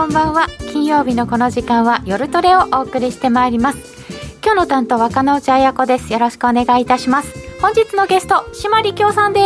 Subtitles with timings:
[0.00, 0.46] こんばんは。
[0.72, 3.78] 金曜日のこの時間は夜トレをお送りしてまいります。
[4.42, 6.10] 今日の担当は金内彩子です。
[6.10, 7.34] よろしくお願いいたします。
[7.60, 9.40] 本日のゲスト島力夫さんで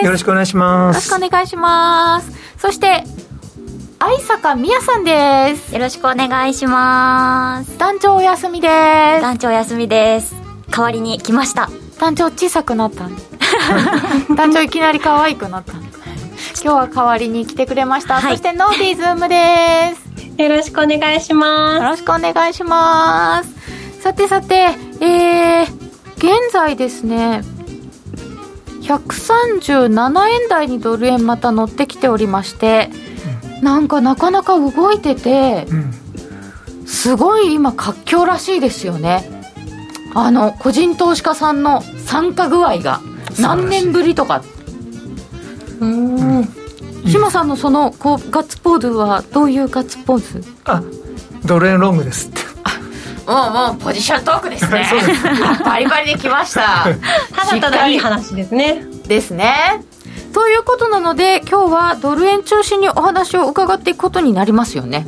[0.00, 0.06] す。
[0.06, 1.10] よろしくお願いします。
[1.10, 2.32] よろしくお願いします。
[2.56, 3.04] そして
[3.98, 5.74] 愛坂美也さんです。
[5.74, 7.76] よろしくお願いします。
[7.76, 9.20] 団長お休みです。
[9.20, 10.34] 団長お休みです。
[10.70, 11.68] 代わりに来ました。
[12.00, 13.10] 団長小さくなった
[14.34, 15.87] 団長いきなり可愛くなった
[16.60, 20.42] 今日は代わりに来てくれました、はい、そしてノーディー Zoom です。
[20.42, 21.82] よろしくお願いします。
[21.82, 24.02] よろしくお願いします。
[24.02, 25.64] さてさてえー、
[26.16, 27.42] 現在ですね
[28.82, 32.90] 137円台にドル円また乗ってきておりまして、
[33.58, 35.92] うん、なんかなかなか動いてて、うん、
[36.86, 39.30] すごい今活況らしいですよね。
[40.14, 43.00] あの個人投資家さんの参加具合が
[43.38, 44.42] 何年ぶりとか
[45.80, 46.48] うん。
[47.06, 50.44] 島さんのそのこうガッツポーズはどういうガッツポーズ？
[50.64, 50.82] あ
[51.44, 52.48] ドル円ロングですって。
[53.26, 54.86] もうもうポジショントークですね。
[55.64, 56.86] バリバリできました。
[57.36, 58.84] ただただいい話ですね。
[59.06, 59.84] ですね。
[60.32, 65.06] ということなので今日はドル円中心にお話を伺っていくことになりますよね。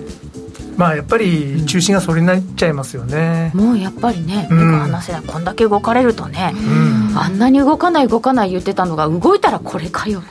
[0.77, 5.23] まあやっぱり中心がそれになっちゃいますよね、もうやっぱりね、目が離せない。
[5.27, 10.23] こんだけ動かれるとね、うん、あんなに動かない動かない言ってたのが動いたらこれかよ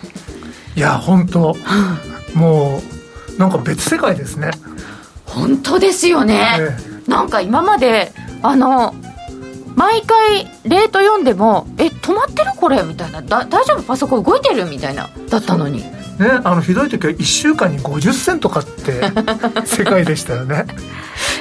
[0.75, 1.56] いや本当、
[2.36, 2.81] うん、も
[3.38, 4.52] うなんか別世界ですね。
[5.25, 8.95] 本当ですよね、ええ、なんか今まであの
[9.75, 12.52] 毎回レート読んでも「え止まってる？
[12.58, 13.22] これ」みたいな。
[13.22, 13.84] だ「大丈夫？
[13.84, 15.09] パソコン動いてる?」みたいな。
[15.30, 15.84] だったのに。
[16.20, 19.09] ねあのひどい時は1週間に50銭とかって
[19.66, 20.66] 世界でしたよね。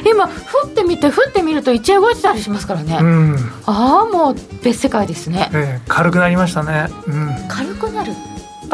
[0.08, 0.30] 今降
[0.66, 8.12] ってみて降ってみると1円動いてたりしますからね、うん、ああもう別世界ですね、え軽くなりましたね、うん、軽くなる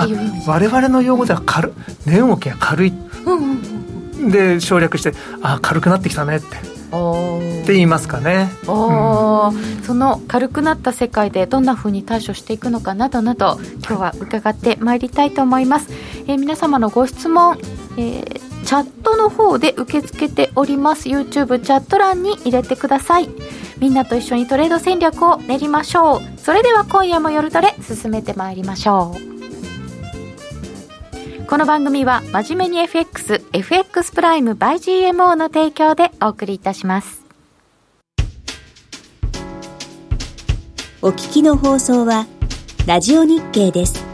[0.03, 0.20] っていう。
[0.20, 1.72] 意味我々の用語では軽
[2.06, 2.93] 値動きが軽い、
[3.27, 3.60] うんうん
[4.25, 5.12] うん、で省略して
[5.43, 6.75] あ軽くなってきたねって。
[7.65, 15.88] って言いますかね、おうん、その軽くなった世界でどんなふうに対処していくのかなどなど今日は伺ってまいりたいと思います、
[16.28, 17.59] えー、皆様のご質問、
[17.97, 21.09] えー、チャットの方で受け付けております。
[21.09, 23.28] YouTube チャット欄に入れてください。
[23.78, 26.38] みんなと一緒にトレード戦略を練りましょう。
[26.38, 29.34] それでは今夜も夜トレ進めてまいりましょう
[31.47, 37.22] この番組は真面目に FX、FX プライム by GMO の提供でお送りいたします。
[41.03, 42.27] お聞きの放送は、
[42.87, 44.13] ラジオ日経です。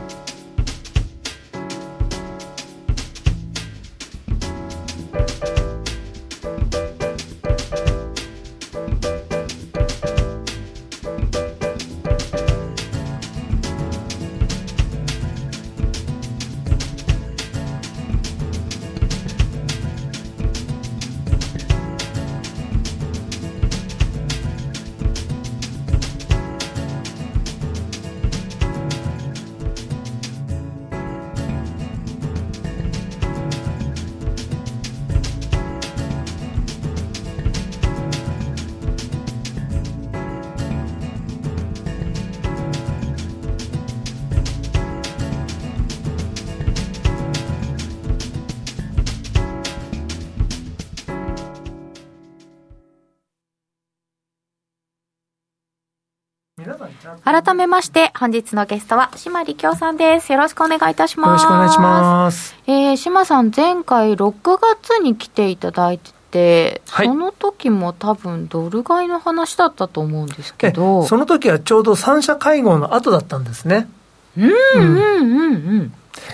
[57.25, 60.33] 改めまして本日のゲストは島力夫さんです。
[60.33, 61.29] よろしくお願いいたします。
[61.29, 62.57] よろしくお願いします。
[62.67, 71.05] えー、島さん前回6月に来ていただいてはい、その時も多分ドル買いの話だったと思うんですけど。
[71.05, 73.89] その時はちょうど3社会合の後だったんですね。
[74.37, 75.93] うんうんうんうん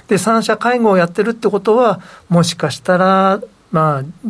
[0.08, 4.28] で3社会合をやってるってことはもしかしたらまあ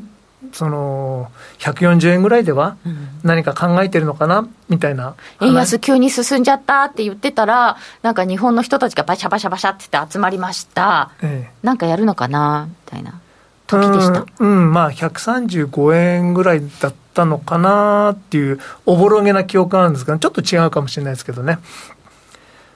[0.53, 2.77] その140円ぐらいでは
[3.23, 4.49] 何か考えてるのかな？
[4.69, 12.69] みたいな、円安急に進んじゃったって言ってたら、なんか日本の人たちがバシャバシャバシャってって集まりました、ええ、なんかやるのかな？
[12.69, 13.21] みたいな。
[13.67, 14.25] 時でした。
[14.39, 21.59] うん、うん、まあ135円ぐらいだったのかなっていうおぼろげな記憶があるんですが、ちょっと違うかもしれないですけどね、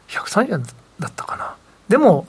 [0.08, 0.62] 130円
[0.98, 1.54] だったかな。
[1.88, 2.26] でも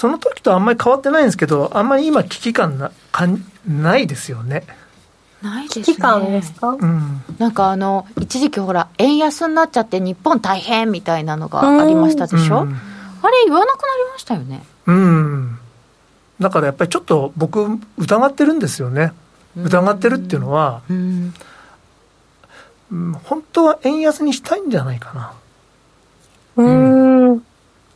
[0.00, 4.64] その時とあんまり変わってないんですけど、あんまり今、危機感なかんないですよね。
[5.42, 5.84] ないですね。
[5.84, 12.80] 危機感ですか、うん、なんかあの、一時期ほら、円安になっちゃって日本大変みたいなのがありましたでしょ、うん、
[13.20, 14.64] あれ言わなくなりましたよね。
[14.86, 15.58] うん。
[16.40, 17.62] だからやっぱりちょっと僕、
[17.98, 19.12] 疑ってるんですよね。
[19.54, 21.34] 疑ってるっていうのは、うん、
[23.24, 25.32] 本当は円安にしたいんじゃないかな。
[26.56, 27.44] うん。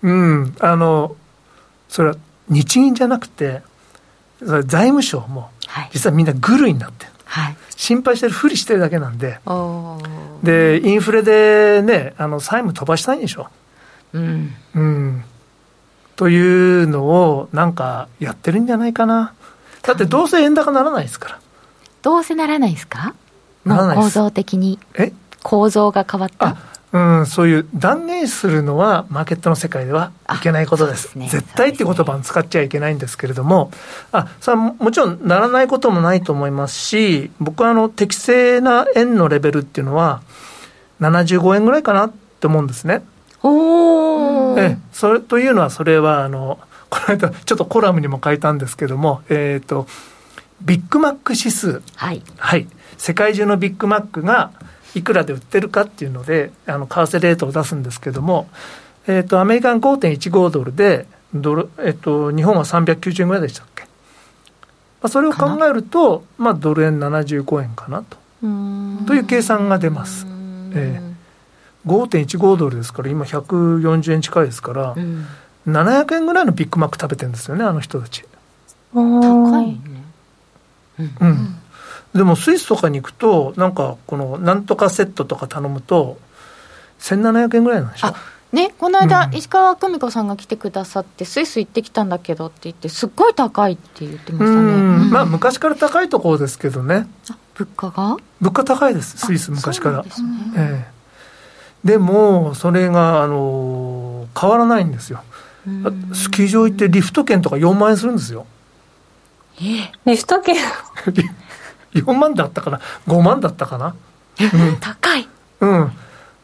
[0.02, 0.54] うん。
[0.60, 1.16] あの、
[1.94, 2.16] それは
[2.48, 3.62] 日銀じゃなくて、
[4.44, 5.50] それ財務省も、
[5.92, 7.12] 実はみんなグルになってる。
[7.24, 9.38] はい、心配してるふりしてるだけなんで、
[10.42, 13.46] で、インフレでね、あの債務飛ばしたいんでしょ。
[14.12, 14.54] うん。
[14.74, 15.24] うん。
[16.16, 19.32] というのを、なんかやってるんじゃないかな。
[19.82, 21.38] だってどうせ円高ならないですから。
[22.02, 23.14] どうせならないですか？
[23.64, 24.80] もう構造的に。
[24.94, 25.12] え？
[25.44, 26.56] 構造が変わった
[26.94, 31.06] うん、そういう断言するのはマーケットの世界ではいけないことです。
[31.06, 33.72] ですね、絶対って言葉を使っちゃいけないんですけれども、
[34.12, 40.22] あ、それはもちろんならないこともないと思いますし、僕はあの適正な円のレベルっていうのは
[41.00, 43.02] 75円ぐらいかなって思うんですね。
[43.42, 46.60] おえそれというのは、それはあの、
[46.90, 49.88] この間ちょっとコラムにも書いたんですけども、えっ、ー、と、
[50.62, 51.82] ビッグマック指数。
[51.96, 52.22] はい。
[52.38, 52.68] はい。
[52.98, 54.52] 世界中のビッグマックが
[54.94, 58.48] いくらで売ってるかっていうので、あの為替レートを出すんですけども、
[59.06, 63.88] えーと、アメリカン5.15ドルでドル、えーと、日本は390円ぐらいでしたっけ、ま
[65.02, 68.16] あ、それを考えると、まあ、ドル円75円かなと。
[69.06, 70.26] という計算が出ます。
[70.74, 75.26] えー、5.15ドルですから、今140円近いですから、うん、
[75.66, 78.24] 700円ぐらいのビッグマック食べてるんですよね、あの人たち。
[78.92, 79.80] 高いね。
[80.98, 81.56] うん、うん
[82.14, 86.18] でもスイスとかに行くと、なんかこのなんとかセットとか頼むと、
[87.00, 88.14] 1700円ぐらいなんでしょ？
[88.52, 94.76] ね、この間、石川久美子さんが来てくださって、スイス行ってきたんだけどって言って、すっごい高いって言ってましたね、う
[95.06, 95.10] ん。
[95.10, 97.08] まあ、昔から高いところですけどね、
[97.56, 98.16] 物価が？
[98.40, 100.02] 物価高いです、スイス、昔から。
[100.02, 100.14] で、ね。
[100.56, 100.86] え
[101.84, 105.20] え、でも、それが、あの変わらないんですよ、
[106.12, 108.46] スキー場行ってリフト券とか4万円するんですよ。
[109.60, 109.90] え。
[110.06, 110.54] リフト券？
[111.94, 113.94] 4万だったかな、5万だったかな？
[114.40, 115.28] うん、高い。
[115.60, 115.92] うん。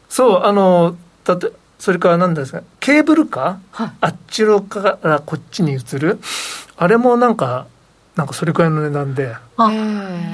[0.09, 6.19] そう、あの、たて、それから何ですか、ケーブルカー、はい、あっちのからこっちに移る？
[6.77, 7.67] あれもなんか、
[8.15, 9.35] なんかそれくらいの値段で。
[9.57, 9.69] あ、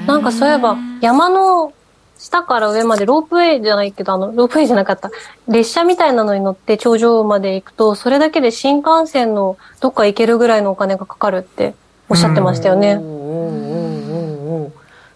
[0.06, 1.72] なんかそういえば、山の
[2.18, 5.10] 下から上までロープウェイじゃないけど、あの、ロープウェイじゃなかった。
[5.46, 11.74] 列車みたいなのに乗って頂上まで行くと、それだけで新幹線のどっか行けるぐらいのお金がかかるって
[12.08, 12.96] おっしゃってましたよね。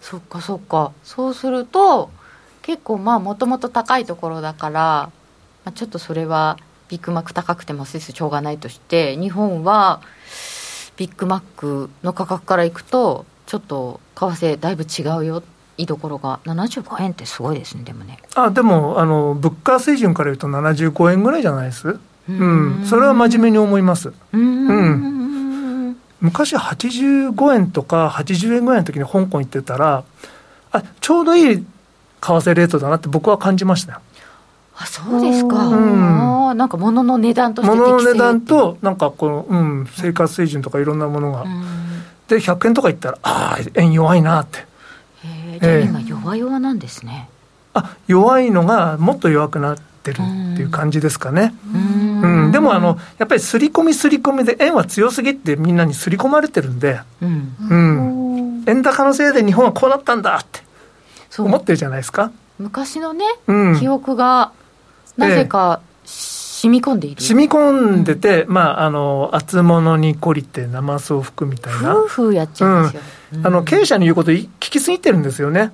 [0.03, 0.93] そっかそっか。
[1.03, 2.11] そうすると
[2.61, 5.11] 結構まあもともと高いところだから、
[5.65, 6.59] まあ、ちょっとそれは
[6.89, 10.03] ビッグマック高くてもスイスしょうがないとして日本は
[10.99, 15.43] ビッグマックの価格からいくとちょっと為替だいぶ違うよ。
[15.79, 18.19] いいところが75円ってすごいですねでもね。
[18.35, 21.99] あでもあの物価水準からいうと75円ぐらいじゃないです？
[22.29, 22.85] うん。
[22.85, 24.13] それは真面目に思います。
[24.33, 25.22] うん
[26.23, 30.05] 昔85円とか80円ぐらいの時に香港行ってたら、
[30.71, 31.65] あちょうどいい為
[32.21, 33.99] 替レートだなって僕は感じましたよ。
[34.77, 41.65] あそうですか、うん、なんか物の値段として物の値段と、なんかこの、うん、生活水準とかいろんなものが、うん、
[42.29, 44.61] で、100円とか言ったら、ああ、円弱いなって。
[44.61, 44.65] へ
[45.57, 47.29] え、じゃあ今、弱々なんですね。
[47.75, 51.55] あ弱いのがもっと弱くなってるっていう感じですかね。
[51.75, 52.45] うん。
[52.45, 60.61] うん、でもあのやっぱりすり込みすり込みで円は強すぎってみんなにすり込まれてるんで、うん、うん、円高のせいで日本はこうなったんだって
[61.39, 62.31] 思ってるじゃないですか。
[62.59, 64.53] 昔のね、うん、記憶が
[65.17, 67.21] なぜか、染み込んでいる。
[67.21, 71.97] 染み込んでて、まあ、あの厚物に懲りて生そう服みたいな。
[71.97, 73.03] 夫婦やっちゃうんですよ、
[73.45, 75.73] あの経営者の言うこと聞きすぎてるんですよね。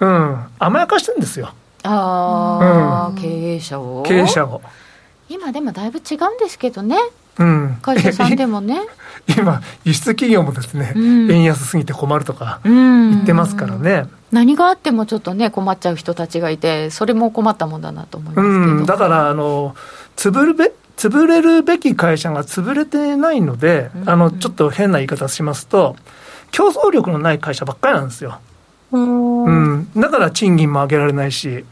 [0.00, 0.44] うん。
[0.58, 4.02] 甘やかしてるんですよああ、経営者を？
[4.02, 4.60] 経営者を。
[5.28, 6.96] 今でもだいぶ違うんですけどね、
[7.38, 8.80] うん、会社さんでもね。
[9.36, 19.74] 今輸出企業もですね、うん、円安すぎて困るとか言ってますからね、何があってもちょっとね困っちゃう人たちがいてそれも困ったもんだなと思いますけど、うん、だからあの
[20.16, 25.94] 潰るべ潰れるべき会社が潰れてないので、うん、あのちょっと変な言い方しますと
[26.50, 28.40] 競争力のない会社ばっかりなんですよ、
[28.92, 31.64] うん、だから賃金も上げられないし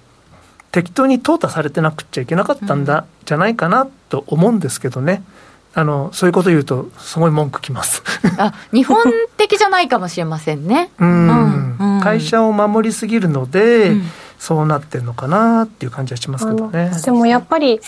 [0.76, 5.23] 適当に淘汰されてなくちゃいけなかったんだ、じゃないかなと思うんですけどね。
[5.73, 8.02] あのそういうこと言うと、すごい文句きます。
[8.37, 9.02] あ日本
[9.38, 10.90] 的じゃないかもしれませんね。
[11.00, 14.02] うん、うん、会社を守りすぎるので、うん、
[14.38, 16.92] そうなってるのかなっていう感じはしますけどね。
[17.02, 17.80] でもやっぱり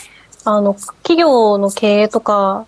[0.47, 2.65] あの企業の経営とか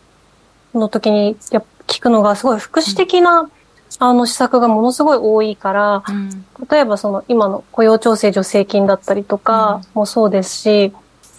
[0.75, 3.51] の時にや聞くのがすごい福祉的な、うん
[3.99, 10.93] あの施策がものすごい多いから、うん、例えばその今の雇用調整助成金だったりとかもそうですし、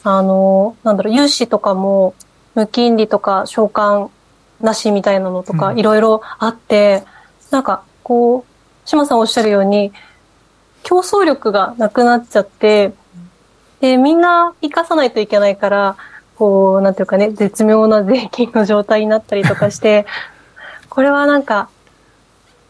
[0.06, 2.14] うん、あの、なんだろう、融資とかも
[2.56, 4.12] 無金利とか償還
[4.60, 7.04] なしみたいなのとかいろいろあって、
[7.50, 9.92] なんかこう、島さんおっしゃるように、
[10.84, 12.94] 競争力がなくなっちゃって、
[13.80, 15.98] で、みんな生かさないといけないから、
[16.36, 20.06] こう、なんていうかね、絶妙な税金の状態になったりとかして、
[20.90, 21.70] これはなんか、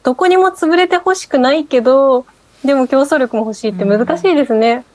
[0.04, 2.26] どこにも潰れてほしくないけど、
[2.66, 4.86] でも競争力も欲しいって難しいですね。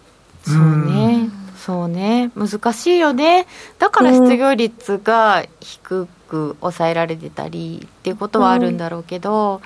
[0.48, 1.30] うん、そうね。
[1.56, 2.30] そうね。
[2.36, 3.46] 難しいよね。
[3.78, 9.60] だから失業率が低く抑えられてたりっていうことはあるんだろうけど、うん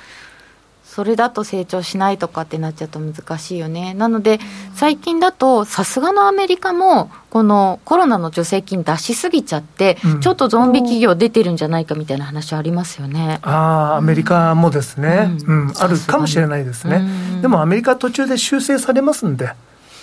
[0.92, 3.94] それだと成長しないとかってなっちゃうと難しいよね。
[3.94, 4.40] なので、
[4.74, 13.38] 最近だと、さすがのアメリカも、このコロナの助成金出しすぎちゃって、うん、ちょっとゾンビ企業出てるんじゃないかみたいな話ありますよね。
[13.42, 17.08] ああ、アメリカもですね、うん、うん、あるかもしれないですね。
[17.40, 19.52] でもアメリカ途中で修正されますんで、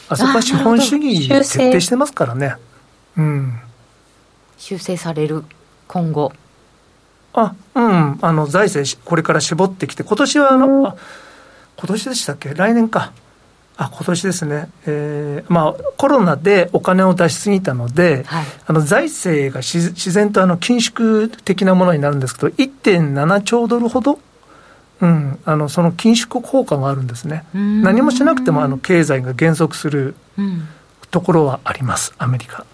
[0.07, 2.55] あそこは資本主義徹底してますからね。
[3.17, 3.59] うん。
[4.57, 5.43] 修正される、
[5.89, 6.31] 今後。
[7.41, 10.95] あ、うん、あの、財政、これから絞ってきて、今年はあの、あ、
[11.77, 12.53] 今年でしたっけ？
[12.53, 13.13] 来年か。
[13.77, 14.69] あ、今年ですね。
[14.85, 24.19] えー、まあ、コロナでお金を出しすぎたので、はい、あの、財政が自然とあの、緊縮的なものになるんですけど、1.7兆ドルほど？
[24.99, 30.15] うん、あのその緊縮効果があるんですね、何もしなくてもあの経済が減速する
[31.11, 32.65] ところはあります、アメリカ。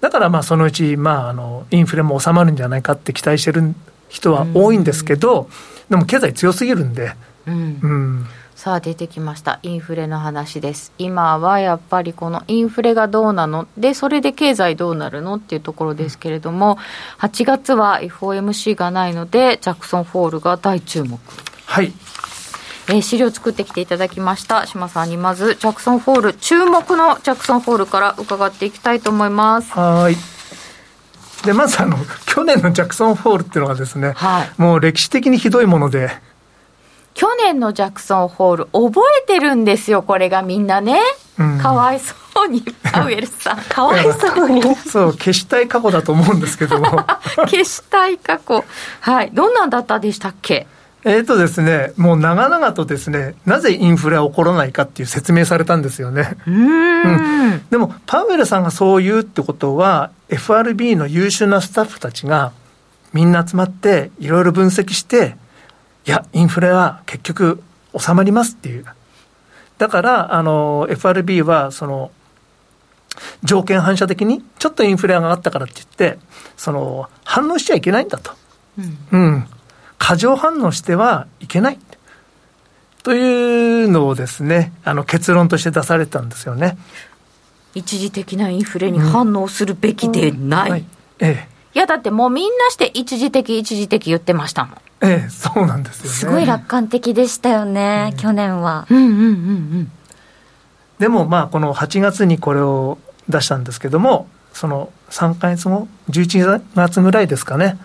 [0.00, 3.74] だからまあそのうち、まあ、あのインフレも収まるんじゃないかって期待してる
[4.08, 5.48] 人は多いんですけど、
[5.88, 7.12] でも経済強すぎるんで。
[7.46, 8.26] うん、うん。
[8.56, 9.58] さあ出てきました。
[9.62, 10.92] インフレの話です。
[10.98, 13.66] 今はやっぱりこのインフレがどうなの？
[13.78, 15.36] でそれで経済どうなるの？
[15.36, 16.76] っていうところですけれども
[17.20, 21.18] 8月は FOMC がないのでジャクソン・フォールが大注目。
[21.64, 21.92] はい
[22.90, 24.66] えー、資料作ってきていただきました。
[24.66, 29.70] 島さんにまずジャクソンホール注目のジャクソンホールから伺っていきたいと思います。
[29.72, 30.16] はい。
[31.44, 36.10] でまずあの去年のジャクソンホールっていうのがですね、はい、もう歴史的にひどいもので。
[37.14, 41.00] 去年のジャクソンホール覚えてるんですよこれがみんなね、
[41.38, 43.56] うん、かわいそうにパウエルさん。
[43.56, 44.62] かわいそうに。
[44.62, 46.86] そう消したい過去だと思うんですけども。
[47.48, 48.64] 消したい過去。
[49.00, 49.30] はい。
[49.32, 50.66] どんなんだったでしたっけ？
[51.04, 56.36] えっ、ー、とですね、もう長々とですね、なぜインフレは起こらないかっていう説明されたんですよね。
[56.46, 62.52] うん、でも、パウエルさんがそう言うってことは、FRB の優秀なスタッフたちが
[63.12, 65.36] みんな集まって、いろいろ分析して、
[66.06, 67.62] いや、インフレは結局
[67.98, 68.84] 収まりますっていう。
[69.78, 72.10] だから、あの、FRB は、その、
[73.42, 76.18] 条件反射的に、ちょっとインフレが上がったからって言って、
[76.58, 78.32] その、反応しちゃいけないんだと。
[78.78, 79.46] うん、うん
[80.00, 81.78] 過剰反応してはいけない。
[83.02, 86.78] というのをですね、あの結論として出されたんですよね。
[87.74, 90.84] 一時的なインフレに反応するべきでない。
[91.20, 91.48] ええ。
[91.74, 94.74] いや、だってもうみんなして一時的、一時的言ってましたもん。
[95.02, 96.10] ええ、そうなんですよね。
[96.10, 98.86] すごい楽観的でしたよね、うん、去年は。
[98.90, 99.92] うんうんうんうん。
[100.98, 107.78] でもまあ、この8月にこれを出したんですけども、その3か月後、11月ぐらいですかね。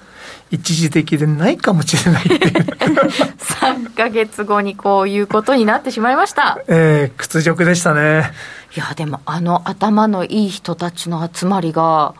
[0.51, 2.65] 一時的でないかもしれないっていう。
[3.65, 6.59] 3か月後にこういうことになってしまいました。
[6.67, 8.31] ええー、屈辱でしたね。
[8.75, 12.13] いやでもあの頭のいい人たちの集まりが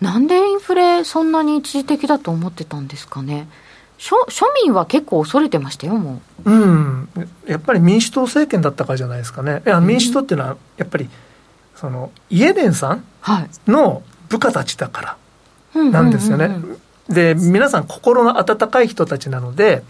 [0.00, 3.48] なんでインフレそんなに一時的だと思ってたんですかね。
[3.98, 6.50] 庶庶民は結構恐れてましたよもう。
[6.50, 7.08] うん。
[7.46, 9.62] やっぱり民主党政権だったからじゃないですかね。
[9.66, 11.08] いや民主党っていうのはやっぱり
[11.76, 13.04] そのイエレンさん
[13.66, 15.16] の部下たちだか
[15.74, 16.50] らなんですよね、
[17.08, 19.82] で、皆さん心の温かい人たちなので、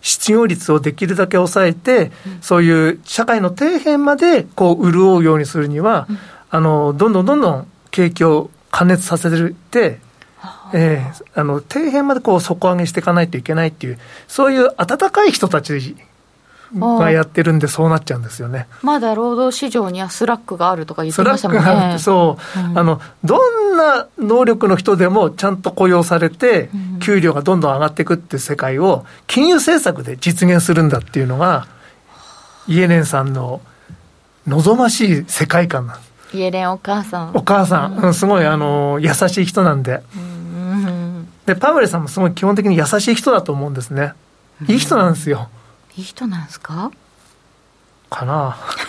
[0.00, 6.08] 失業率をできるだけ抑えて、そういう社会の底辺までこう潤うようにするには、
[6.50, 9.30] あの、どんどんどんどん景気を過熱させ
[9.70, 9.98] て、
[10.74, 15.94] えー、あの底辺までこう底上げしていかないといけないっていう、そういう温かい人たち
[16.74, 21.62] がやってるんで、そうなっちゃうんですよねまだ労働市場には slack があるとか言ってましたもんね。
[21.62, 31.66] slack があるそう、うん、あの、どんな能力の人でもちゃんと雇用されて、給料がどんどん上がっていくっていう世界を、金融政策で実現するんだっていうのが、
[32.66, 33.60] イエレンさんの
[34.46, 36.36] 望ましい世界観なんです。
[36.36, 37.30] イエレンお母さん。
[37.34, 40.02] お母さん、うん、すごいあの優しい人なんで。
[41.46, 44.12] で、パウエルさんもすごい基本的に優しい人だと思うんですね。
[44.68, 45.48] いい人なんですよ。
[45.96, 46.90] いい人なんですか？
[48.10, 48.56] かな。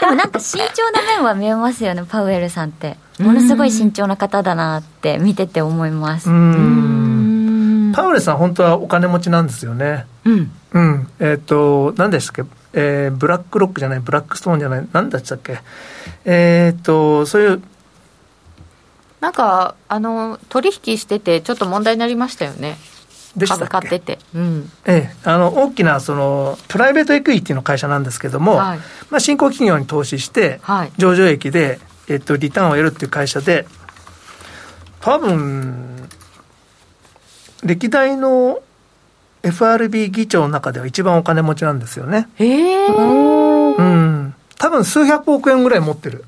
[0.00, 2.96] でもなんか慎重な面は見えますよねパウエルさんって。
[3.18, 6.30] ものすごい慎重な方だなって見てて思います。
[6.30, 7.92] うん。
[7.94, 10.06] パウエルさん本当はお金持ちなんですよね。
[10.24, 12.50] うん、うん、えっ、ー、と何でしたっけ？
[12.74, 15.60] えー、ブラックロックじゃないブラックストーンじゃない何だったっけ？
[16.24, 17.62] えっ、ー、とそういう。
[19.20, 22.78] なんかあの取引しててちょっと問題になりましたよね
[23.36, 23.86] でしたっけ？
[23.86, 28.78] ってて、うん、ええ、あの大きなそのプライベートエクイティの会社なんですけども、はい、
[29.10, 33.66] まあ、新興企業に投資して、はい、上場益で、えっと、リターンを得るっていう会社で、
[35.00, 36.08] 多分
[37.62, 38.60] 歴代の
[39.42, 42.28] FRB 議長の中では一番お金持ちなんですよね。
[42.36, 42.88] へえ。
[42.88, 44.34] うん。
[44.58, 46.24] 多分数百億円ぐらい持ってる。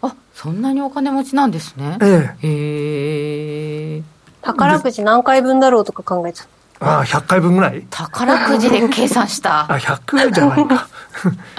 [0.00, 1.98] あ、そんなにお金持ちなんですね。
[2.00, 2.46] ええ。
[2.46, 4.02] へえ。
[4.42, 6.46] 宝くじ何回分だろうとか考えちゃっ
[6.78, 6.86] た。
[6.98, 7.86] ああ、100回分ぐらい？
[7.90, 9.66] 宝くじで計算した。
[9.72, 10.88] あ、100じゃないか。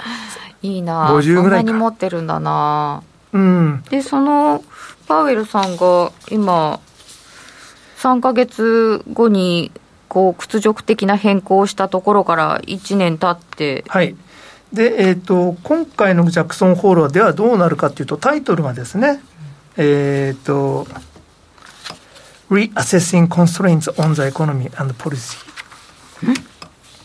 [0.62, 3.82] いいな50ぐらいそんなに持ってるんだなうん。
[3.90, 4.62] で、その、
[5.06, 6.80] パウエルさんが今、
[7.98, 9.72] 3か月後に
[10.08, 13.84] こう屈辱的な変更をしたところから1年経って。
[13.88, 14.16] はい
[14.72, 19.22] でえーと、今回のジャクソンホールはではどうなるかというとタイトルがですね、
[19.76, 20.88] えっ、ー、と
[22.54, 25.44] Reassessing Constraints on the Economy and Policy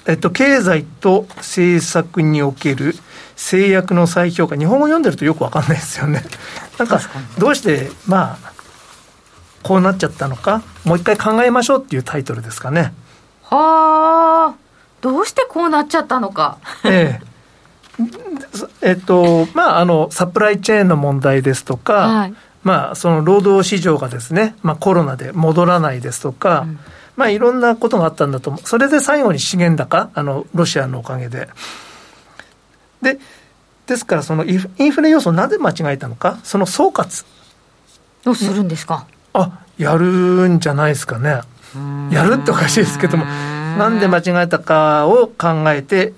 [0.09, 2.95] えっと、経済と政策における
[3.35, 6.23] 制約の再評価、日本語読んでるとよくわかんないですよね。
[6.79, 6.99] なんか、
[7.37, 8.51] どうして、まあ、
[9.61, 12.93] こうなっちゃったのか、もう一回考えましょうっていうタイトルですかね。
[13.43, 14.55] はあ、
[15.01, 16.57] どうしてこうなっちゃったのか。
[16.83, 17.29] ええ。
[18.81, 26.79] えっと、まあ、あの、サプライチェーンの問題ですとか、はい、まあ、その労働市場がですね、まあ、コロナで戻らないですとか、うん、
[27.15, 28.67] まあ、いろんなことがあったんだと思う。
[28.67, 31.49] それで最後に資源高、あの、ロシアのおかげで。
[33.01, 33.19] で、
[33.87, 37.25] ですから、そのインフレ要素をなぜ間違えたのか、その総括。
[38.23, 41.41] どうするんですか、あやるんじゃないですかね。
[42.11, 46.13] やるっておかしいですけども、なんで間違えたかを考えて、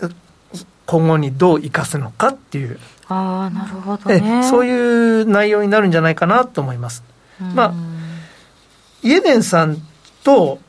[0.85, 2.79] 今後にどう生かすのかっていう。
[3.13, 7.03] あなるほど、ね、そういう内容になるんじゃないかなと思います。
[7.53, 7.73] まあ、
[9.03, 9.77] イエレンさん
[10.23, 10.59] と、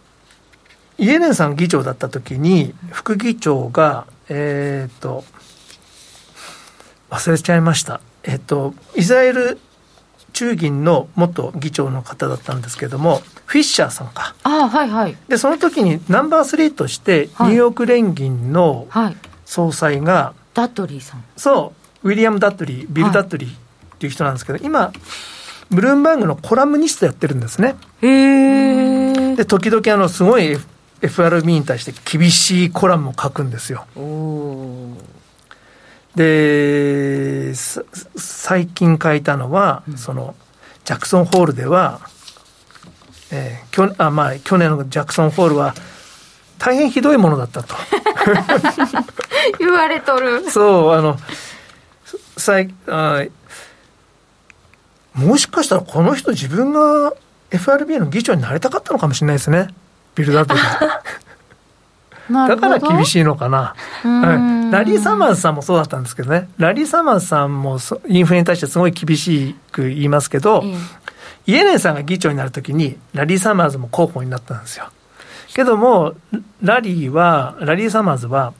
[0.98, 5.24] イエレンさん議長だった時に、副議長が、えっ、ー、と、
[7.10, 8.00] 忘れちゃいました。
[8.24, 9.58] えっ、ー、と、イスラエル
[10.32, 14.34] 中銀の元議長の方だったんですけれども、フィッシャーさんか。
[14.42, 15.16] あはいはい。
[15.28, 18.88] で、その時にナンバー3として、ニューヨーク連銀の
[19.44, 21.24] 総裁が、はいはい、ダッドリーさん。
[21.36, 23.54] そう、ウィリアム・ダッドリー、ビル・ダッドリーっ
[23.98, 24.92] ていう人なんですけど、今、
[25.70, 27.76] ブルームバーグのコラムニストやってるんですね。
[28.02, 30.58] へで、時々あの、すごい
[31.00, 33.86] FRB に対して厳しいコラムを書くんですよ。
[33.96, 34.96] お
[36.14, 40.34] で最近書いたのは、うん、その
[40.84, 42.00] ジャクソンホールでは、
[43.30, 45.74] えー、きょあまあ、去年のジャクソンホールは
[46.58, 47.74] 大変ひどいものだったと。
[49.58, 50.48] 言われとる。
[50.50, 51.18] そうあの
[52.36, 53.24] さいあ
[55.14, 57.12] もしかしたらこの人自分が
[57.50, 59.68] FRB の議長になりたかったのかもしれないですね。
[60.14, 60.54] ビルダート
[62.32, 66.48] だから厳しいのかな、はい、ラリー・サマーズさんもそうだったんですけどね。
[66.56, 70.64] ラリー・サマーズさんもインフレに対してすごい厳しく言いますけど、
[71.46, 74.86] イエレンさんが議長になるときにラリー・サマーズも候補になったんですよ。
[75.54, 76.14] けども
[76.62, 78.54] ラリーはラリー・サマーズは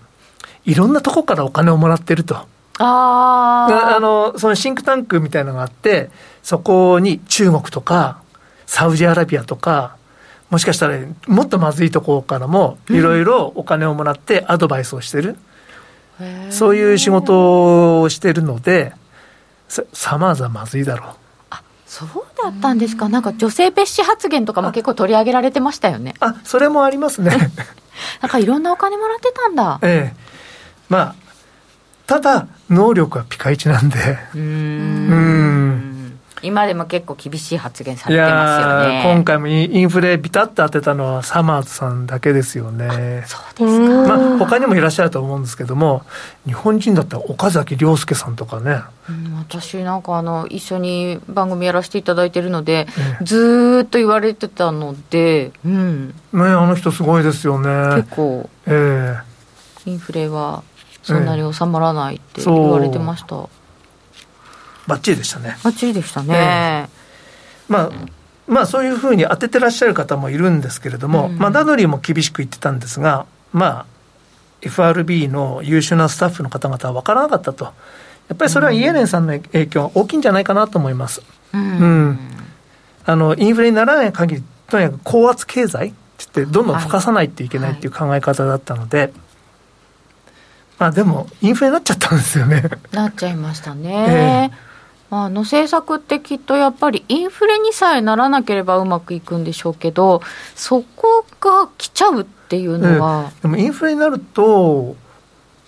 [0.67, 2.47] いろんなとこからお金をもらってると
[2.79, 6.11] ああのそのシンクタンクみたいなのがあって
[6.43, 8.23] そこに中国とか
[8.67, 9.97] サウジアラビアとか
[10.51, 15.37] もしかしたらもっとまずいところからもいろいろお金をもらってアドバイスをしてる、
[16.21, 18.93] うん、そういう仕事をしてるので
[19.93, 21.15] サマーズはまずいだろう。
[21.51, 22.09] あそう
[22.43, 26.15] だったんですか、なんか女性蔑視発言とかも結構取り上げられてましたよね。
[26.21, 27.31] あそれもありますね。
[28.21, 29.79] なんかいろんなお金もらってたんだ。
[29.81, 30.17] ええ。
[30.91, 31.15] まあ
[32.07, 33.97] ただ能力はピカイチなんで。
[34.35, 35.93] うん。
[36.43, 39.15] 今でも結構厳しい発言されてますよね。
[39.15, 43.25] 今回もインフレビタッと当てたのはサマーズさんだけですよね。
[43.27, 46.03] そうですか、まあ、他にもいらっしゃると思うんですけども
[46.45, 58.03] 日本人だったら岡崎亮介さんとかね、うん、私なんかあの一緒に番組やらせていただいてるので、ええ、ずっと言われてたので、うん、ねあの人すごいですよね。
[58.03, 59.17] 結構、え
[59.87, 60.65] え、インフレは
[61.03, 63.63] そんなに収まらないって言われてました、え
[64.87, 65.57] ばっちりでしたね。
[65.63, 66.35] ばっちりでしたね。
[66.35, 67.91] えー、まあ、
[68.47, 73.87] まあそういうふうに当ててらっしゃる方もいるんですけれども、うん、まあダドリーも厳しく言ってたんですが、まあ
[74.63, 77.65] FRB の優秀なスタッフの方々は分からなかったと。
[78.29, 81.23] やっぱりそれはイエレンさんの影響が大きいんじゃないかなと思います。
[81.53, 81.79] うん。
[81.79, 82.19] うん、
[83.05, 85.93] あの、インフレにならない限り、とにかく高圧経済っ
[86.29, 89.15] てどんどん吹かさないといけないっていう考え方だったので、はいはい
[90.83, 92.65] まあでも、インフレになっちゃったんですよね。
[92.91, 94.51] なっちゃいましたね。
[94.51, 94.73] えー
[95.15, 100.23] あの政策ってきっとやっぱりインフレにさえならなければうまくいくんでしょうけど、
[100.55, 103.31] そこが来ちゃうっていうのは。
[103.43, 104.97] でもインフレになると、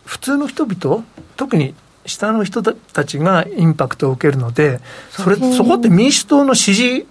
[0.06, 1.04] 普通の人々、
[1.36, 1.74] 特に
[2.06, 7.06] 下の人たちがインパクトを受けるので、それそこって民主党の支持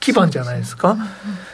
[0.00, 0.98] 基盤じゃないですか。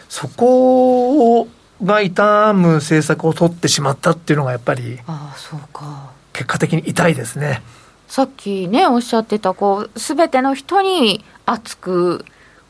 [0.08, 1.48] そこを
[1.82, 6.10] が痛む政策を取ってしまったっていうのがやっぱりああそうか。
[6.32, 7.62] 結果的に痛いですね。
[8.06, 12.24] さっきねおっしゃってたこう全ての人に熱く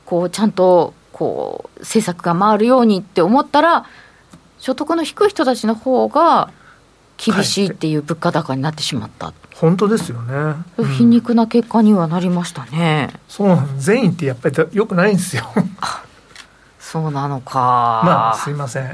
[0.05, 3.87] こうちゃんとこう政策が回るようにって思ったら
[4.59, 6.51] 所得の低い人たちの方が
[7.17, 10.55] 厳しいっていう物価高になってしまった、本当ですよね、
[10.97, 15.51] 皮肉な結果にはなりましたね、そう善意ってやっぱりよくないんですよ
[16.91, 18.03] そうなのか。
[18.05, 18.91] まあすいません。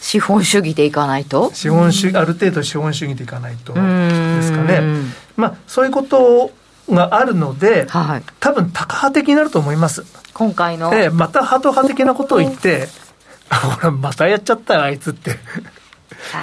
[0.00, 1.50] 資本主義でいかないと？
[1.52, 3.80] 資本主義ある程度資本主義でいかないとで
[4.42, 4.80] すかね。
[5.36, 6.52] まあそういうこと
[6.88, 10.04] があるので、はい、多分タカ派的になると思います。
[10.32, 12.86] 今回の、えまたハト派的なことを言って
[13.50, 15.36] ほらまたやっちゃったよあいつって。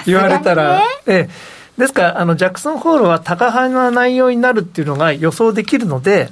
[0.04, 1.30] 言われたら、ええ、
[1.78, 6.30] ですからあのジャクソンホールは高派な内容になるっていうのが予想できるので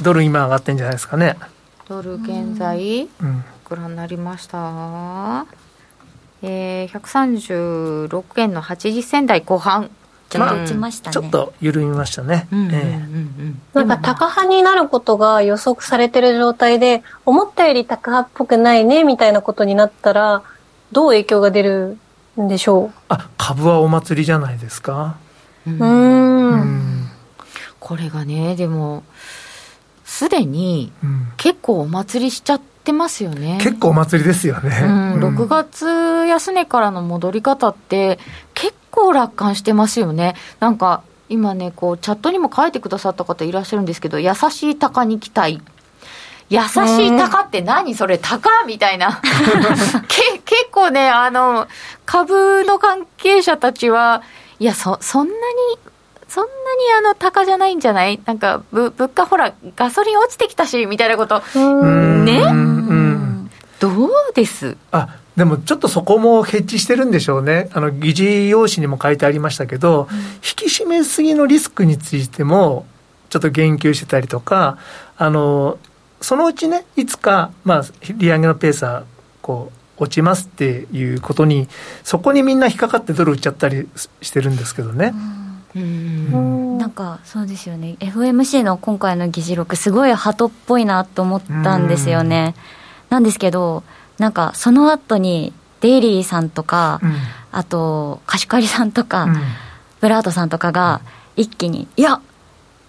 [0.00, 1.36] ドル今上がってんじゃないですかね
[1.90, 5.44] ドル現在、うん、ご覧になりました？
[6.40, 9.90] えー、136円の80銭台後半。
[10.28, 10.54] ちょっと。
[10.54, 12.46] 落ちましたね、ちょっと緩みましたね、
[13.74, 20.44] なんか高派になることが予測されてる状態で思ったより高派っぽくないねみたいなことになったら
[20.92, 21.98] どう影響が出る
[22.40, 22.90] んでしょう？
[23.08, 25.16] あ株はお祭りじゃないですか。
[25.66, 27.10] うん。
[27.80, 29.02] これがねでも
[30.10, 30.90] すでに
[31.36, 35.86] 結構お祭りしちゃってますよね、結構お祭りですよね、うん、6月
[36.26, 38.18] 安値からの戻り方って
[38.52, 40.34] 結構楽観してますよね。
[40.58, 45.62] なんか今ね、こうチャットにも書いてくださった方いらっしゃるんですけど、優しい鷹に期待。
[46.48, 46.64] 優し
[47.06, 47.94] い鷹って何？
[47.94, 49.22] それ鷹みたいな。
[50.08, 50.40] け。
[50.44, 51.68] 結構ね、あの、
[52.04, 54.22] 株の関係者たちは、
[54.58, 55.38] いや、そ、そんなに、
[56.30, 58.20] そんなにあの、高じゃないんじゃない？
[58.24, 61.42] なんか、ぶ、物価ほら、ガソリン落ちてきたし、みたいなこと。
[62.24, 62.40] ね？
[63.80, 64.76] どうです？
[64.92, 72.86] あ、でもちょっとそこもヘッジしてるんでしょうね、あの議事要旨にも書いてありましたけど、うん、引き締めすぎのリスクについても、
[73.30, 74.78] ちょっと言及してたりとか、
[75.16, 75.78] あの
[76.20, 77.84] そのうちね、いつか、まあ、
[78.16, 79.04] 利上げのペースは
[79.40, 81.66] こう落ちますっていうことに、
[82.04, 83.88] そこにみんな引っかかってドル売っちゃったり
[84.20, 85.12] してるんですけどね。
[85.14, 85.39] うん、
[85.74, 87.96] なんかそうですよね。
[88.00, 92.54] FMC の今回の議事録すごい鳩っぽいなと思ったんですよね、
[93.08, 93.82] なんですけど
[94.18, 97.14] なんかその後にデイリーさんとか、うん、
[97.52, 99.36] あと貸し借りさんとか、うん、
[100.00, 101.00] ブラートさんとかが
[101.36, 102.20] 一気に「いや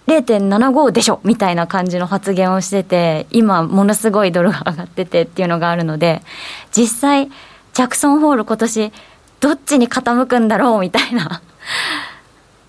[0.06, 6.22] 0.75でしょ!」みたいな感じの発言をしてて今ものすごいドルが上がっててっていうのがあるので
[6.70, 7.30] 実際
[7.72, 8.92] ジャクソンホール今年
[9.40, 11.40] どっちに傾くんだろうみたいな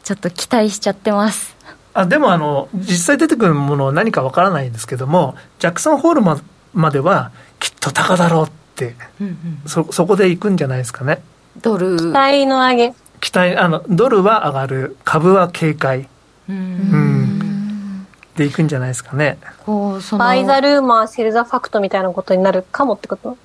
[0.03, 1.55] ちょっと期待しちゃってます。
[1.93, 6.41] あでもあの実際出てくるものは何かわからないんですけどもジャクソンホールま
[6.73, 11.21] まではきっと高だろうって、うんうん、そそこでいくんじゃないですかね。
[11.61, 11.97] ドル。
[11.97, 12.93] 期待の上げ。
[13.21, 16.09] 期待あのドルは上がる株は警戒。
[16.49, 19.37] うん、でいくんじゃないですかね。
[19.65, 23.37] こうそのバイザルーマーセルザファクトみたいなことになるかもってこと？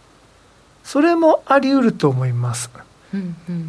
[0.83, 2.71] それもあり得ると思います、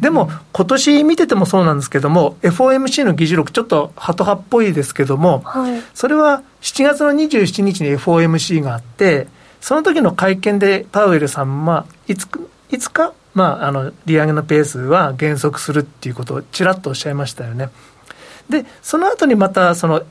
[0.00, 9.28] でも今年見ててもそうなんですけども FOMC の議事録ちょっとハト派っぽいですけども、はい、それは7月の27日に FOMC があって
[9.60, 12.28] その時の会見でパウエルさんはいつ
[12.70, 17.70] いつか、まあ、あの利上げのペースは減速するっていうことをちらっとおっしゃいましたよね。
[18.48, 20.02] で、その後にまたその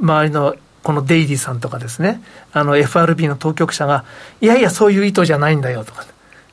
[0.00, 4.04] 周りのこのデイリーさんとかですね、あの FRB の当局者が、
[4.40, 6.04] いやいや、そういう意図じゃないんだよとか、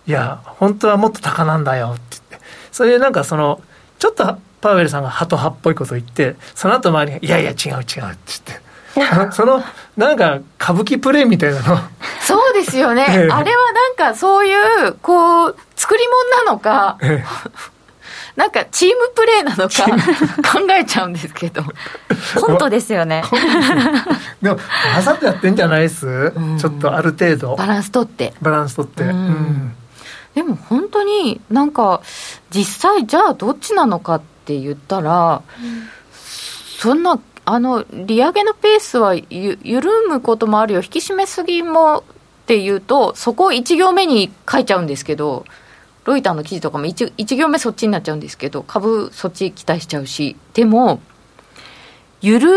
[0.10, 3.62] いや、本当はもっと高なんだよって言って、そういうなんかその、
[4.00, 8.70] ちょっとパウエルさんがハト派っぽいことを言って、その後周りが、いやいや、違う違うって言って。
[9.32, 9.64] その
[9.98, 11.78] なんか歌舞伎プレイみたいなの。
[12.22, 13.44] そうですよね、ええ、あれはな
[13.90, 14.54] んかそうい
[14.88, 17.24] うこう作り物なのか、え、
[18.36, 19.86] なんかチームプレーなのか
[20.52, 21.62] 考えちゃうんですけど。
[22.42, 23.24] コントですよね。
[24.42, 24.58] でも
[24.96, 27.56] わざとやってんじゃないです、うん、ちょっとある程度。
[27.56, 28.34] バランス取って。
[28.42, 29.76] バランス取って、うん、
[30.36, 32.02] でも本当になんか
[32.50, 35.88] 実際じゃあどっちなのかって言ったら、うん、
[36.78, 37.20] そんな
[37.52, 42.04] あの利上げのペースはゆ緩むこともあるよ、引き締めすぎもっ
[42.46, 45.46] ていうと、そこを1行目に書いちゃうんですけど、
[46.06, 51.02] ロイターの記事とかも 1, 1行目そっちになっちゃうんですけど、株そっち期待しちゃうし、でも、
[52.22, 52.50] 緩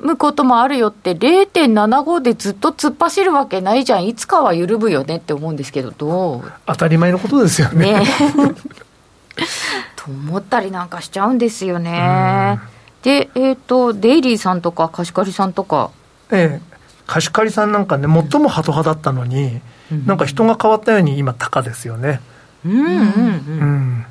[0.00, 6.52] むこともあるよって、0.75でずっと突っ走るわけないじゃん、いつかは緩むよねって思うんですけど、どう？
[6.66, 8.00] 当たり前のことですよね。
[8.00, 8.06] ね
[9.96, 12.60] と思ったりなんかしちゃうんですよね。
[13.02, 15.90] で、えっ、ー、と、デイリーさんとか、貸し借りさんとか？
[16.30, 16.76] ええ、
[17.06, 22.20] 貸し借りさんなんかね、最もハト派だったのに、うん、なんか人が変わったように今、高ですよね。
[22.66, 24.06] うんうんうん、うん、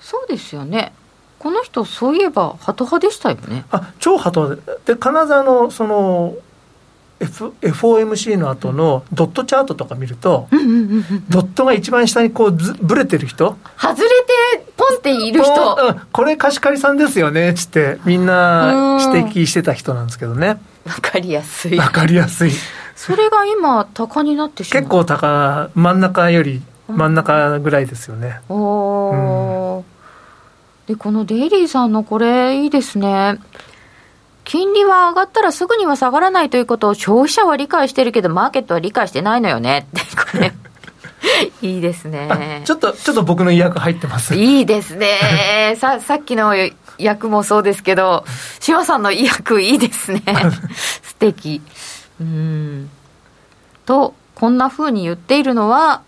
[0.00, 0.92] そうですよね
[1.44, 3.66] この人そういえばハト派でしたよね。
[3.70, 6.36] あ超ハトで金沢のその
[7.20, 10.48] F FOMC の後のドットチャートとか見ると、
[11.28, 13.58] ドットが一番下にこうずぶれてる人。
[13.76, 14.08] 外れ
[14.56, 20.58] てポンっている人、うん、これ貸し借りさんですよねっつってみんな指摘してた人なんですけどね。
[20.86, 21.76] わかりやすい。
[21.76, 22.52] わかりやすい。
[22.96, 24.82] それが今高になってしまう。
[24.82, 29.93] 結構高真ん中より真ん中ぐらいですよね、おお、うん、
[30.86, 33.38] でこのデイリーさんのこれいいですね
[34.44, 40.52] 金利は上がったらすぐには下がらないということを消費者は理解してるけど、マーケットは理解してないのよねって、これ。
[41.66, 42.60] いいですね。
[42.66, 44.34] ちょっと、ちょっと僕の意訳入ってます。
[44.34, 45.76] いいですね。
[45.80, 46.54] さ、さっきの
[46.98, 48.26] 役もそうですけど、
[48.60, 50.22] 島さんの意訳いいですね。
[51.02, 51.62] 素敵。
[52.20, 52.90] うん。
[53.86, 56.02] と、こんなふうに言っているのは、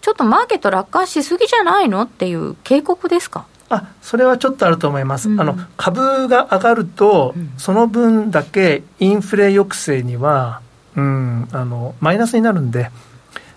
[0.00, 2.02] ちょっとマーケット楽観しすぎじゃないの？
[2.02, 3.44] っていう警告ですか？
[3.68, 10.60] あそれはちょっとあると思います、うん、あの株が上がると、うん、その分だけインフレ抑制には、
[10.94, 12.90] うん、あのマイナスになるんで、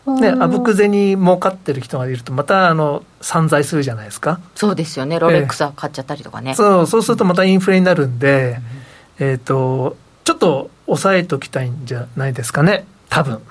[0.08, 4.40] ね、あぶく銭儲かってる人がいると、またあの散財するじゃないですか。
[4.56, 6.52] そうですよね、ロレックスは買っちゃったりとかね。
[6.52, 8.60] えー、そうそうすると、またインフレになるんで、
[9.20, 13.42] うん、えっ、ー、と、ちょっと抑えておきたいんじゃないですかね、多分、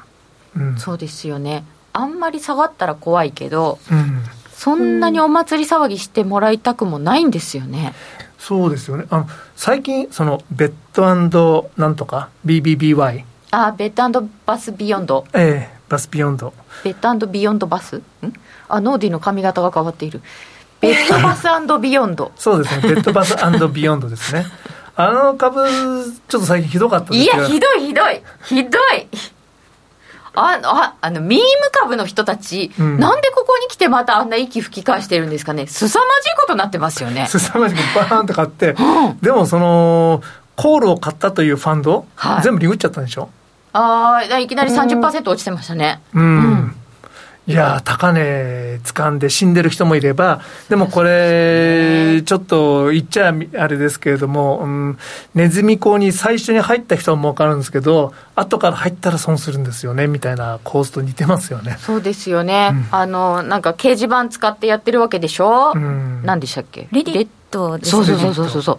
[0.56, 1.64] うん、そうですよね。
[1.92, 4.22] あんまり下がったら怖いけど、うん
[4.58, 7.94] そんなにお祭り騒ぎしてもらいたくもないんですよね。
[8.40, 9.04] そうですよね。
[9.08, 15.24] あの最近そのベッドなんとか BBBY あ Bed Bath Beyond。
[15.32, 16.52] ええー、 Bath Beyond。
[16.82, 17.98] Bed Beyond Bath？
[17.98, 18.02] ん？
[18.68, 20.22] あノーディの髪型が変わっている。
[20.80, 21.46] Bed Bath
[21.80, 22.32] Beyond。
[22.36, 22.82] そうですね。
[22.82, 23.36] Bed Bath
[23.72, 24.44] Beyond ですね。
[24.96, 25.62] あの株
[26.26, 29.37] ちょっと最近ひどかったですいやひどいひどいひどい。
[30.38, 35.66] あああのミーム株の人たち、うん、なんでここに来てまたあんな息吹き返してるんですかね。
[35.66, 37.26] 凄まじいことになってますよね。
[37.30, 40.22] 凄まじくバーンって買って、 うん、でもその
[40.56, 43.28] コールを買ったというファンド、はい、全部リグっちゃったんでしょ？
[43.72, 46.00] ああいきなり30%落ちてましたね。
[46.14, 46.77] うん、うん
[47.48, 54.98] いや高値掴んで死んでる人もいれば、でもこれ、ちょっと言っちゃあれですけれども、うん、
[55.34, 61.78] ネズミ講に最初に入った人は儲かるんですけど、後から入ったら損するんですよねみたいな構図と似てますよね。
[61.80, 62.70] そうですよね。
[62.72, 66.86] うん、あの、なんか掲示板使ってやってるわけでしょ、うん、何でしたっけ？
[66.92, 68.04] レディットですね。
[68.04, 68.78] そうそうそうそうそう。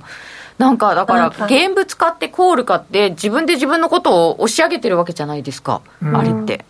[0.60, 5.82] なんかだから、現物買ってコール買って、自分で自分のことを押し上げてるわけじゃないですか、
[6.14, 6.66] あれって。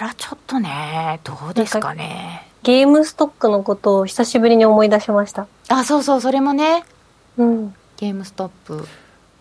[0.00, 2.46] らちょっとね、どうですかね。
[2.62, 5.46] ゲームストックのことを久しぶりに思い出しました。
[5.68, 6.84] あ、そうそう、それもね。
[7.38, 7.74] うん。
[7.96, 8.86] ゲームストップ。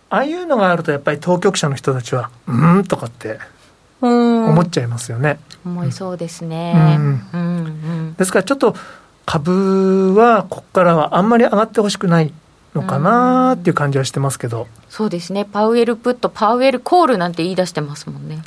[0.10, 3.39] ああいうのがあると、やっぱり当局者の人たちは、うんとかって
[4.02, 5.39] 思っちゃいますよね。
[5.65, 6.74] 思いそうですね。
[6.98, 7.30] うん。
[7.34, 7.41] うんう
[8.12, 8.76] ん、ですから、ちょっと
[9.26, 12.34] 株は、ここからはあんまり上がってほしくない。
[12.76, 18.43] のかなっていう感じはしてますけど、そうですねパウエルプットパウエルコールなんて言い出してますもんね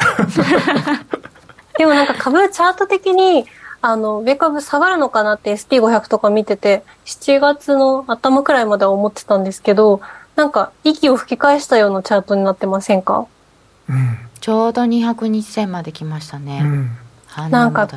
[1.78, 3.46] でもなんか株チャート的に、
[3.80, 10.00] あの、米株下がるのかなって ST500 とか見てて、7月の頭くらいまでは思ってたんですけど、
[10.36, 13.26] なんか息を吹き返したようなチャートになってませんか？
[13.88, 14.18] うん。
[14.40, 16.60] ちょうど200日線まで来ましたね。
[16.62, 16.90] うん。
[17.50, 17.88] なんか、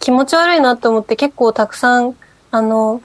[0.00, 2.14] 気持ち悪いなと思って結構たくさん、
[2.50, 3.00] あの、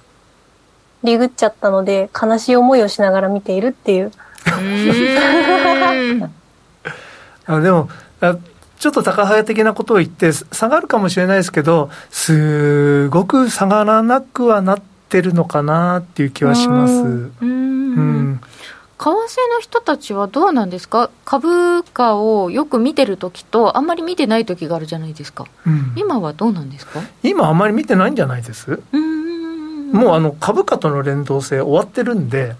[1.03, 4.07] リグっちゃったので、悲しい思いをしながら見ているっていう。
[4.07, 4.11] う
[7.47, 7.89] あでも
[8.81, 16.93] ちょっと高早的なことを言って、下がるかもしれないですけど、すごく下がらなくはなってるのかなっていう気はします。
[16.93, 17.31] うん。
[17.41, 18.41] うん。
[18.97, 19.09] 為替
[19.53, 27.01] の人たちはどうなんですか、株価をよく見てるときと、あんまり見てないときがあるじゃないですか、うん、今はどうなんですか？
[27.21, 28.81] 今、あんまり見てないんじゃないです？
[29.91, 32.55] もうあの株価との連動性終わってるんで、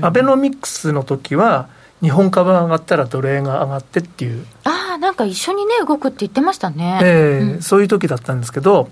[0.00, 1.68] アベノミクスの時は、
[2.02, 4.46] 日本株が上がったらドル円が上がってっていう。
[4.64, 7.00] ああ、なんか一緒にね、動くって言ってましたね。
[7.02, 8.88] ええーうん、そういう時だったんですけど、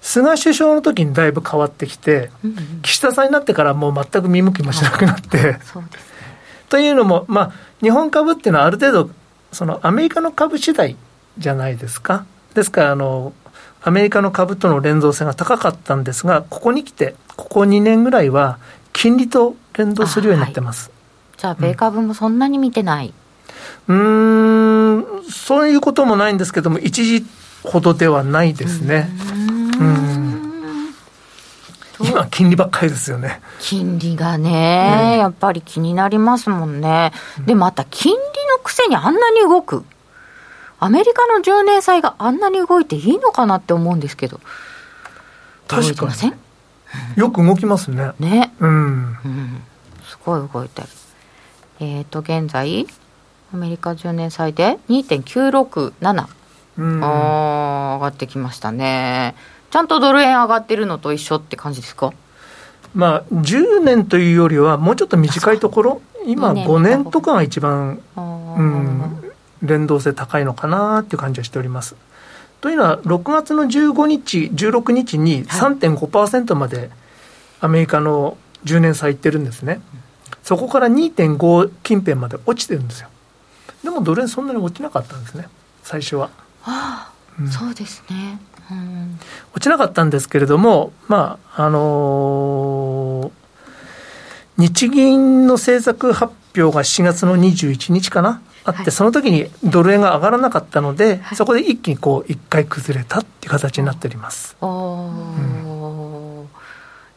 [0.00, 5.58] 菅首相の時にだいぶ変わってきて、うんうん、岸田さんになってからもう全く見向きもしなくなって。
[5.62, 6.12] そうです、
[6.68, 9.10] というのも、まあ、日本株っていうのはある程度、
[9.52, 10.96] そのアメリカの株次第
[11.38, 12.26] じゃないですか。
[12.54, 13.32] ですから、あの、
[13.82, 18.58] アメリカの株との連動性が高かったんですが、ここに来て、ここ2年ぐらいは、
[18.92, 20.90] 金利と連動するようになってます。
[21.38, 23.14] じゃあ、米株もそんなに見てない、
[23.86, 27.24] うん、うんそういうこともないんですけども、一時
[27.62, 29.08] ほどではないですね。
[29.80, 30.94] うん。
[32.00, 33.40] 今、金利ばっかりですよね。
[33.60, 37.12] 金利がね、うん、やっぱり気になりますもんね。
[37.46, 39.84] で、また金利のくせにあんなに動く。
[40.80, 44.40] アメリカの10年債があんなに動いていいのかなって思うんですけど。
[45.66, 46.32] 確かに。
[47.16, 48.12] よく動きますね。
[48.18, 48.52] ね。
[48.60, 49.62] うん、うん、
[50.04, 50.88] すごい動いてる
[51.80, 52.86] えっ、ー、と現在
[53.52, 56.26] アメリカ10年債で2.967、
[56.78, 59.34] うん、あ上がってきましたね。
[59.70, 62.12] ちゃんとドル円上がってるのと一緒って感じですか？
[62.94, 67.34] まあ、10年というよりは、もうちょっと短いところ、今、5年とか。
[67.34, 71.96] が一番、うん、連動性高いのかなっていう感じはしております。
[72.60, 76.90] というのは、6月の15日、16日に3.5%まで
[77.60, 79.80] アメリカの10年債いってるんですね。
[80.48, 83.10] そこから2.5近辺まで落ちてるんですよ。
[83.84, 85.46] でもドル円そんなに落ちなかったんですね、
[85.82, 86.30] 最初は。
[86.64, 88.40] ああ、うん、そうですね。
[88.70, 89.20] うん、
[89.54, 93.30] 落ちなかったんですけれども、まああのー、
[94.56, 104.56] 日銀の政策発表が7月の21日かな、あって、はい、その時にドル円が上がらなかったので、はい、そこで一気にこう一回崩れたっていう形になっております。
[104.62, 104.68] うん、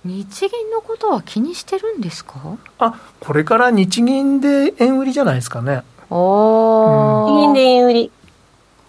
[0.04, 2.58] 日銀のことは気にしてるんですか？
[2.80, 5.84] あこれから日銀で円売りじゃないですかね。
[6.10, 8.12] お日銀で円売り。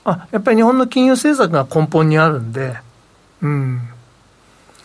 [0.05, 2.77] あやっぱり日本の金融政策が根本にあるんで、
[3.42, 3.81] うん。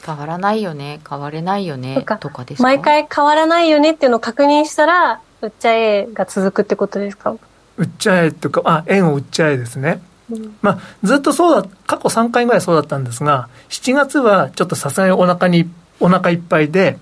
[0.05, 2.05] 変わらないよね、変われないよね。
[2.19, 2.63] とかですか？
[2.63, 7.35] 毎回変わらないよねっていうのを確認したら、売っちゃえが続くってことですか？
[7.77, 10.01] 売っちゃえとか、あ、円を売っちゃえですね。
[10.31, 16.97] うん、まあ、ずっとそうだ、過去3回ぐらいそうだったんですが、7月はちょっとさすがにお腹に、お腹いっぱいで、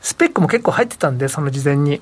[0.00, 2.00] スペックも結構入ってたんで、その事前に。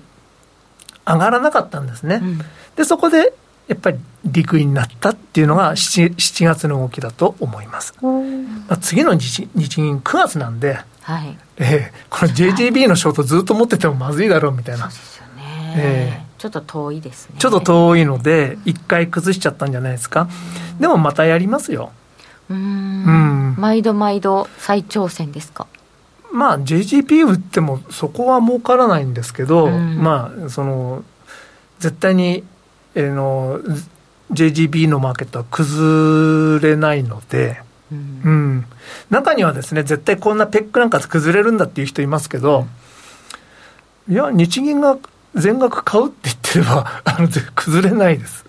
[1.09, 2.16] 上がらなかったんですね。
[2.20, 2.40] うん、
[2.75, 3.33] で、そこで
[3.68, 7.94] やっぱり陸になったっていうのが 7, 7月の動きだと思います。
[8.03, 8.11] ま
[8.70, 14.90] あ、次の日日銀9月なんで、はいえー、この JJB のショートずっと持っててもまずいだろうみたいな。
[14.90, 17.37] そうですよね、えー、ちょっと遠いですね。
[17.38, 20.29] ちょっと遠いので、一回崩しちゃったんじゃないですか。
[20.81, 21.92] でもまたやりますよ。
[22.51, 23.55] うん。
[23.59, 25.68] 毎度毎度再挑戦ですか？
[26.33, 31.05] まあ JGP 売ってもそこは儲からないんですけど、まあその
[31.79, 32.45] 絶対に
[32.97, 33.61] えの
[34.33, 37.61] JGB のマーケットは崩れないので、
[37.93, 38.67] うん、うん、
[39.11, 42.67] 中にはですね絶対こんなペックなんか崩れるんだっていう人いますけど、
[44.09, 44.99] いや日銀が
[45.35, 48.45] 全額買うって言ってれば あの崩れないです。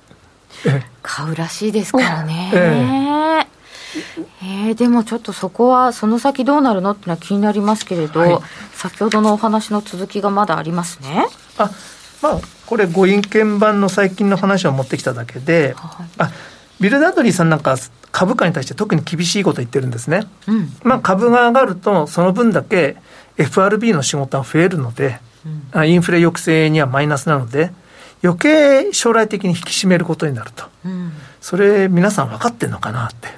[1.04, 3.57] 買うらしいですからね、ええ
[4.42, 8.40] えー、でもちょっとそこはその先どうなるのってのは気になりますけれど、はい、
[8.74, 11.28] 先ほどのお話の続きがまだありますね。
[11.58, 11.72] あ
[12.22, 16.32] まあこれ、ご意見版の最近の話を持ってきただけで、はい、あ
[16.80, 17.78] ビル・ダドリーさんなんか、
[18.12, 20.28] 株価に対して特に厳しいこと言ってるんですね。
[20.48, 22.98] うん、まあ、株が上がると、その分だけ
[23.38, 25.20] FRB の仕事が増えるので、
[25.74, 27.72] うん、インフレ抑制にはマイナスなので、
[28.24, 33.30] 余計将来的に引き締めることになると、うん、それ、皆さん分かってんのかなって。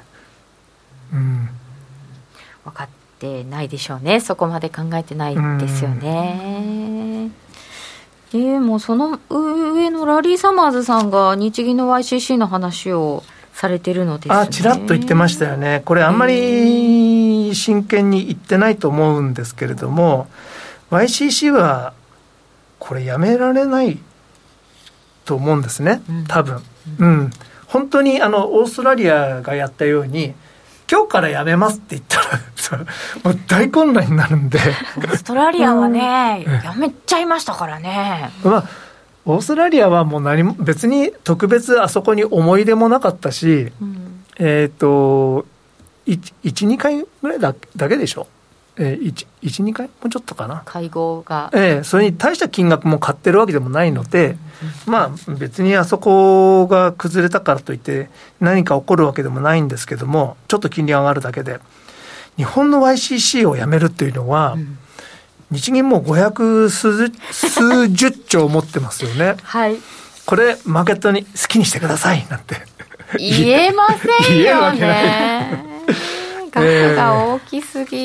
[1.14, 1.50] うん、
[2.66, 2.88] 分かっ
[3.20, 7.32] てないでしょうね、そこまで考えてないですよね。
[8.32, 20.28] えー、もうその上のラリー・サマーズさんが日銀の YCC の話をされてるのです、ね、あちらっと言ってましたよね、これ、あんまり真剣に言ってないと思うんですけれども、
[20.92, 21.94] YCC は
[22.78, 24.00] これ、やめられない
[25.26, 26.62] と思うんですね、多分、
[27.00, 27.32] うん、うん、
[27.68, 30.34] 本当にあのオーストラリアがやったように、
[30.92, 32.20] 今日からやめますって言った
[32.76, 32.80] ら
[33.24, 34.60] もう大混乱になるんで。
[34.98, 38.32] オーストラリアはね、やめちゃいましたからね。
[38.44, 38.64] まあ
[39.26, 45.46] オーストラリアはもう何も別に特別あそこに思い出もなかったし、うん、えっ、ー、と
[46.08, 48.26] 12回ぐらいだだけでしょ？
[48.80, 49.88] えー、1、1、2回？
[49.88, 50.64] もうちょっとかな？
[50.66, 51.52] 会合が。
[51.54, 54.38] ええー、それに大した金額も買ってるわけでもないので、
[54.88, 61.60] うん、まあ別にあそこが崩れたからといって何か起こるわけでもないんですけども、ちょっと金利上がるだけで。
[62.38, 64.78] 日本の YCC をやめるっていうのは、うん、
[65.52, 69.36] 日銀も500数数十兆持ってますよね。
[69.44, 69.76] はい。
[70.26, 72.56] これ、マーケットに好きにしてくださいなんて。
[73.18, 75.66] 言えませんよね。
[76.50, 78.02] 額が大きすぎ、え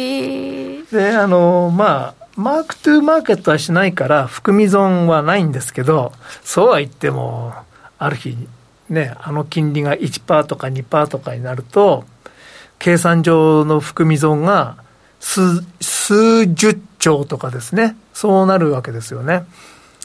[0.80, 7.52] ー、であのまあマークトゥーマーケットはしないから含み損はないんですけどそうは言っても
[7.98, 8.36] ある日
[8.88, 12.04] ねあの金利が1%とか2%とかになると
[12.78, 14.76] 計算上の含み損が
[15.20, 17.96] 数数十兆とかですね。
[18.12, 19.44] そうなるわけですよね。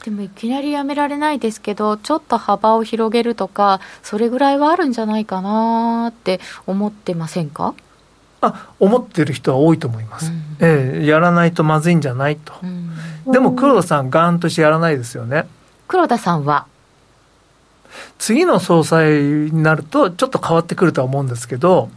[0.06, 7.74] でもいきなりやめられないですけどちょっと幅を広げるとかそれぐらいはあるんじゃないかなって思ってませんか？
[8.42, 12.92] あ思ってる人は多いと思います、うん、ええ、やらないとまずいんじゃないと、うん、
[13.32, 15.48] でも黒田さんガーンとしてやらないですよね。
[15.88, 16.68] 黒田さんは？
[18.18, 21.90] 次の総裁になると、ちょっと変わってくるとは思うんですけど、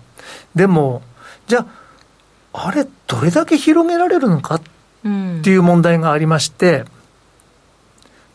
[0.55, 1.03] でも、
[1.47, 1.67] じゃ
[2.55, 4.63] あ、あれ、どれだけ広げられるのかっ
[5.43, 6.85] ていう問題がありまして、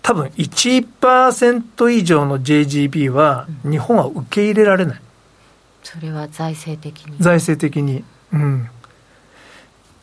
[0.04, 5.02] 多分1%以上の JGB は、日本は受け入れられない。
[5.88, 8.04] それは財政的に財政的に。
[8.34, 8.70] うん。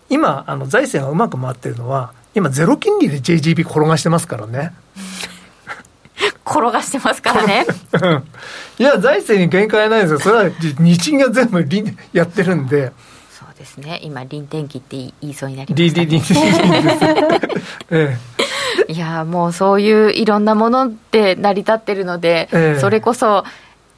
[0.08, 4.72] 今、あの財政がうまく回ってるのは、今、ゼロ金利で JGB 転がしてますからね。
[6.46, 7.66] 転がしてますからね。
[8.78, 10.20] いや、財政に限界ないですよ。
[10.20, 11.62] それは日銀が全部
[12.14, 12.90] やってるんで。
[13.30, 14.00] そうですね。
[14.02, 16.06] 今、臨転機って言いそうになりました、ね。
[16.06, 16.40] 臨転機
[17.90, 18.16] え
[18.88, 18.92] え。
[18.92, 23.44] いや、もうそういういろんなもので成り立ってるので、ええ、それこそ、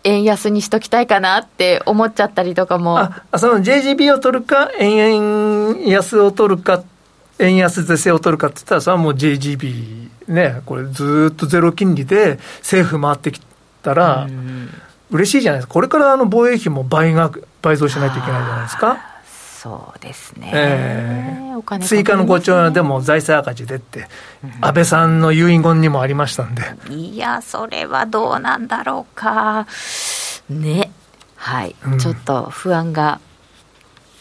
[0.07, 2.99] 円安にしときたいかなって思っちゃったりとかも。
[2.99, 6.83] あ、その JGB を取るか、円安を取るか、
[7.39, 13.41] 円安是正を取るかって言ったら、それはもう JGB ね、これずっとゼロ金利で政府回ってき
[13.83, 14.29] たら、
[15.11, 15.75] 嬉しいじゃないですか。
[15.75, 17.31] これからあの防衛費も倍が、
[17.61, 19.16] 倍増しないといけないじゃないですか。
[19.67, 24.07] そうですね、えー、追加の5兆円でも財政赤字でって、
[24.45, 26.63] うん、安倍さんの遺言にもありましたんで。
[26.89, 29.67] いやそれはどうなんだろうか。
[30.49, 30.93] ね。
[31.35, 33.19] はい、うん、ちょっと不安が、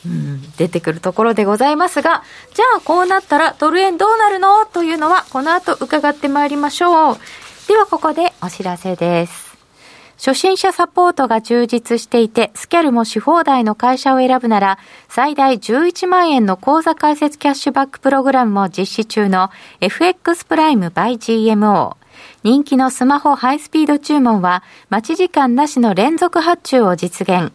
[0.03, 2.23] うん、出てくるところでございますが。
[2.55, 4.65] じゃあこうなったらドル円どうなるの？
[4.65, 7.17] というのはこの後伺ってまいりましょう。
[7.67, 9.44] ではここでお知らせです
[10.17, 19.49] 初心者サポートが充実していて、スキャルもし放題の会社を選ぶなら、最大11万円の口座開設キャッシュバックプログラムも実施中の
[19.81, 21.97] FX プライム by GMO。
[22.43, 27.51] 人気のスマホハイスピード注文は、待ち時間なしの連続発注を実現。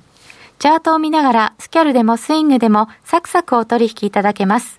[0.59, 4.79] チャートを見ながら、スキャルでもスイングでもサクサクお取引いただけます。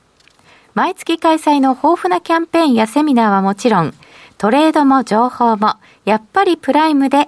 [0.75, 3.93] 毎月開催の豊富なキャンペーンやセミナーはもちろん、
[4.37, 5.75] トレードも情報も、
[6.05, 7.27] やっぱりプライムで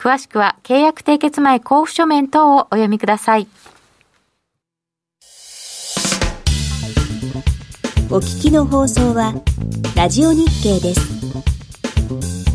[0.00, 3.46] 詳しくは契約締結前交付書面等をお読みください。
[8.10, 9.34] お聞きの放送は
[9.94, 12.49] ラジオ日経です。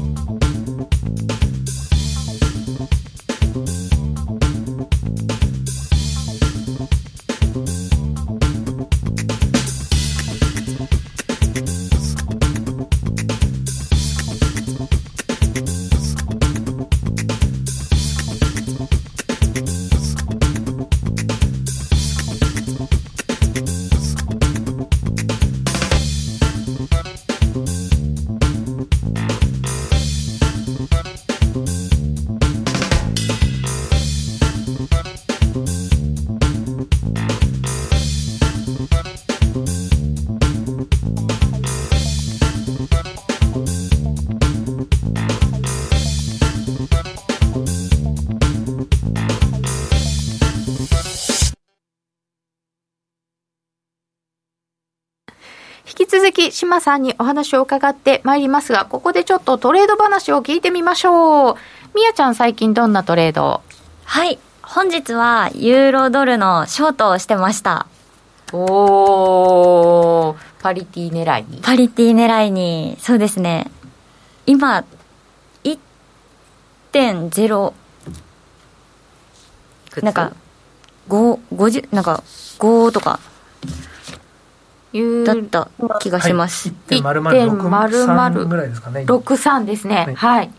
[56.55, 61.55] 島さんにお話を伺ってまいりますが、ここでちょっとトレード話を聞いてみましょう。
[61.93, 63.61] みやちゃん最近どんなトレード？
[64.05, 64.39] はい。
[64.61, 67.87] 本日はユーロドルのショートをしてました。
[68.53, 71.59] おー、パリティ狙いに？
[71.61, 73.69] パリティ狙いに、そうですね。
[74.45, 74.85] 今、
[76.93, 77.73] 1.0、
[80.01, 80.31] なんか、
[81.09, 82.23] 5、50、なんか、
[82.59, 83.19] 5とか、
[85.25, 85.69] だった
[85.99, 86.69] 気がします。
[86.89, 89.01] 1.063ぐらいですかね。
[89.01, 90.13] 63ですね。
[90.15, 90.51] はい。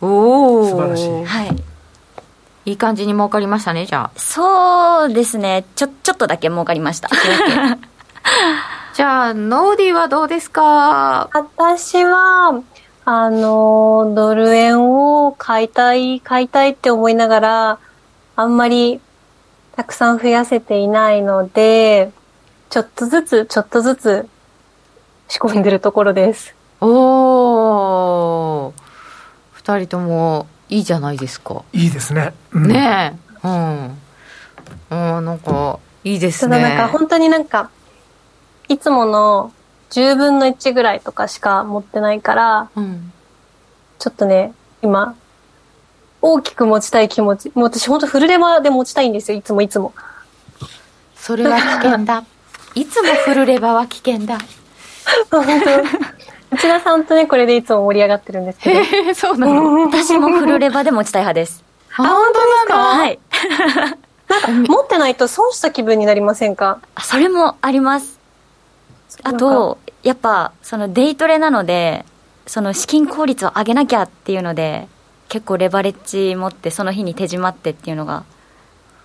[0.00, 0.68] おお。
[0.68, 1.24] 素晴らしい。
[1.24, 1.56] はい。
[2.66, 4.18] いい感じに儲かりましたね、じゃあ。
[4.18, 5.64] そうですね。
[5.76, 7.10] ちょ、ちょっとだけ儲かりました。
[8.94, 11.28] じゃあ、ノーディーはどうですか？
[11.32, 12.62] 私は、
[13.04, 17.78] あの、ドル円を買いたい、買いたいって思いながら、
[18.36, 19.00] あんまり
[19.76, 22.12] たくさん増やせていないので、
[22.74, 24.28] ちょっとずつ、ちょっとずつ
[25.28, 26.56] 仕込んでるところです。
[26.80, 28.72] おー。
[29.52, 31.62] 二人ともいいじゃないですか。
[31.72, 32.34] いいですね。
[32.50, 33.46] うん、ねえ。
[33.46, 33.96] うん。
[34.90, 36.56] あなんか、いいですね。
[36.56, 37.70] ただなんか本当になんか、
[38.66, 39.52] いつもの
[39.90, 43.12] 10分の1ぐらいとかしか持ってないから、うん、
[44.00, 44.52] ちょっとね、
[44.82, 45.14] 今、
[46.20, 47.52] 大きく持ちたい気持ち。
[47.54, 49.94] もう私本当フルレバーで持ちたいんですよ、いつもいつも。
[51.14, 52.24] それは危険だ。
[52.74, 54.38] いつもフルレバーは危険だ。
[55.30, 58.80] 本当内田さんとね、これでいつも盛り上がってるんですけど。
[58.80, 61.64] へえ、そうなの私もフルレバーで持ちたい派です。
[61.96, 62.32] あ、本
[62.68, 63.18] 当なのはい。
[64.28, 66.80] なんか持ってないと損した気分になりませんか？
[66.94, 68.18] あそれもあります。
[69.22, 72.04] あと、やっぱ、そのデイトレなので、
[72.46, 74.88] その資金効率を上げなきゃっていうので、
[75.28, 78.24] 結構レバレッジ持って、その日に手締まってっていうのが、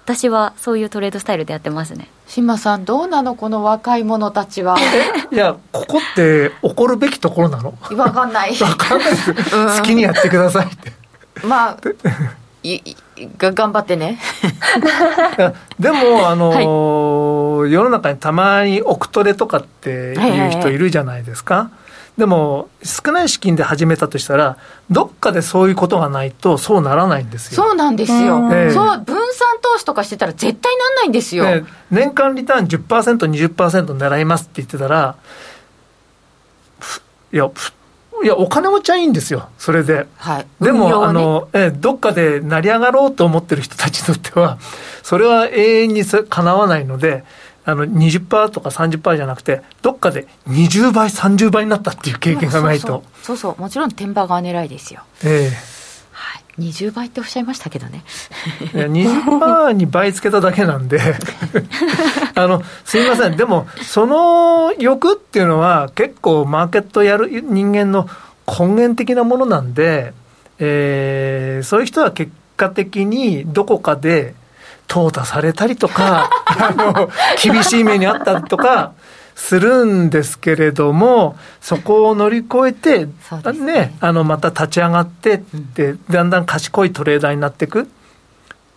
[0.09, 2.07] 私はそういうトレードスタイルでやってますね。
[2.25, 4.75] 島さん、どうなのこの若い者たちは？
[5.31, 7.75] いや、ここって怒るべきところなの？
[7.95, 8.57] わかんない。
[8.59, 9.33] わかんないです。
[9.35, 10.93] 好きにやってくださいって。
[11.45, 11.77] まあ、
[12.63, 12.95] いい
[13.37, 14.19] が頑張ってね。
[15.79, 21.69] でも、あのー世の中にたまに億トレとかっていう人いるじゃないですか。
[22.17, 24.57] でも、少ない資金で始めたとしたら、
[24.89, 27.63] どっかでそういうことがないと、そうならないんですよ。
[27.63, 28.49] そうなんですよ。
[28.51, 31.45] ええそう、分散投資とかしてたら絶対なんないんですよ。
[31.45, 35.15] ね年間リターン10%、20%狙いますって言ってたら、
[36.79, 37.01] ふ
[37.31, 37.73] いや、ふ
[38.23, 40.05] いや、お金持ちはいいんですよ、それで。
[40.17, 40.47] はい。
[40.59, 44.57] でも、ねあの、えどっかで成り上がろうと思ってる人たちにとっては、
[45.03, 47.23] それは永遠にそかなわないので、
[47.69, 53.03] あの20%とか30%じゃなくて、どっかで20倍、30倍になったっていう経験がないと。
[53.23, 55.01] そうそうもちろん天馬が狙いですよ。
[55.23, 55.51] え
[56.11, 56.43] はい。
[56.61, 58.03] 20倍っておっしゃいましたけどね。
[58.73, 60.99] えいや20%に倍つけただけなんで
[62.35, 68.09] あのすいませんでもその欲っていうのは結構マーケットやる人間の
[68.47, 70.13] 根源的なものなんで、
[70.57, 74.33] えーそういう人は結果的にどこかで
[74.89, 77.09] 淘汰されたりとか あの
[77.41, 78.91] 厳しい目にあったりとか
[79.39, 83.11] するんですけれども、そこを乗り越えて、ね。
[83.53, 87.85] ねあのまた立ち上がってって、だんだん賢いトレーダーになっていくっ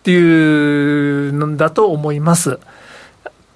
[0.03, 2.59] ていうのだと思います。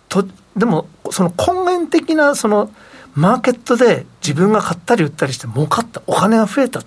[0.09, 0.27] と
[0.57, 2.71] でも、その根源的なその
[3.15, 6.81] マーケットで自分が買ったり売ったりして儲かった、お金が増えた、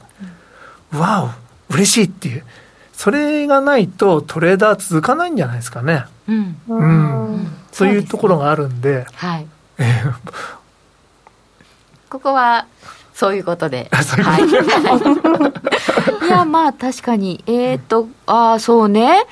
[0.92, 1.32] わ
[1.70, 2.44] お、嬉しいっていう、
[3.00, 6.04] それがないとトレーダー続かないんじゃないですかね。
[6.28, 6.60] うん。
[6.68, 9.46] うん、そういうところがあるんで、はい。
[9.78, 10.12] えー
[12.10, 12.66] ここは、
[13.14, 13.88] そういうことで。
[13.90, 14.42] はい。
[16.26, 17.42] いや、まあ、確かに。
[17.46, 19.24] えっ、と、ああ、そうね。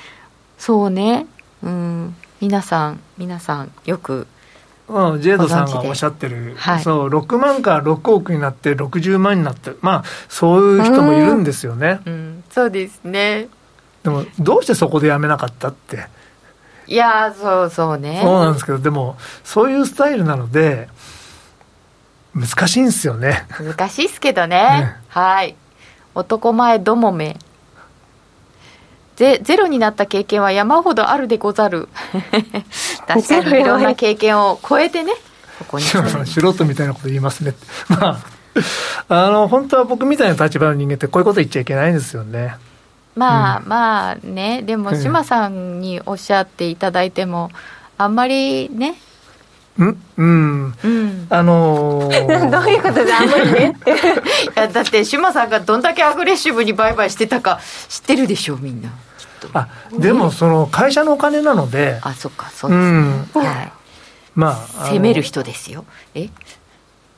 [0.57, 1.27] そうね。
[1.61, 2.15] うん。
[2.41, 4.25] 皆さん、皆さん、よく、
[4.87, 13.49] うん、ジェイドさんがおっしゃってる、はいそう6万から6億になって60万になってまあそういう人もいるんですよねうん、そうですね。
[14.09, 16.07] でもどうしてそこでやめなかったって
[16.87, 18.19] いや、そうそうね。
[18.23, 20.89] そうなんですけどでもそういうスタイルなので
[22.33, 24.57] 難しいんですよね難しいっすけどね。
[24.57, 25.55] ねはい。
[26.15, 27.37] 男前どもめ。
[29.15, 31.89] ゼゼロになった経験は山ほどあるでござる。
[33.05, 35.13] 確かにいろんな経験を超えてね、
[35.59, 37.53] ここに素人みたいなこと言いますね
[37.89, 38.19] ま
[39.09, 42.55] ああの本当は僕みたいな立場の人間ってこういうこと言っちゃいけないんですよね
[43.19, 47.51] まあ、まあね、でも、うん志麻さんにおっしゃっていただいても、
[47.97, 48.95] あんまりね、
[49.77, 51.27] うんうんうん。
[51.29, 53.91] あのー どういうことであんまりねって。
[53.95, 53.95] い
[54.55, 58.89] やだって、志麻さんがどんだけアグレッシブに売買してたか知ってるでしょ、みんな。
[58.89, 58.95] きっ
[59.39, 59.49] と。
[59.53, 59.67] あ
[59.97, 62.99] でもその会社のお金なのであ、そっか、そううですね。
[63.01, 63.71] んはい。
[64.35, 64.47] ま
[64.77, 65.85] ああの攻める人ですよ。
[66.13, 66.29] え？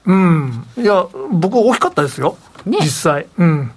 [0.05, 2.35] うんいや僕大きかったですよ、
[2.65, 3.71] ね実際うん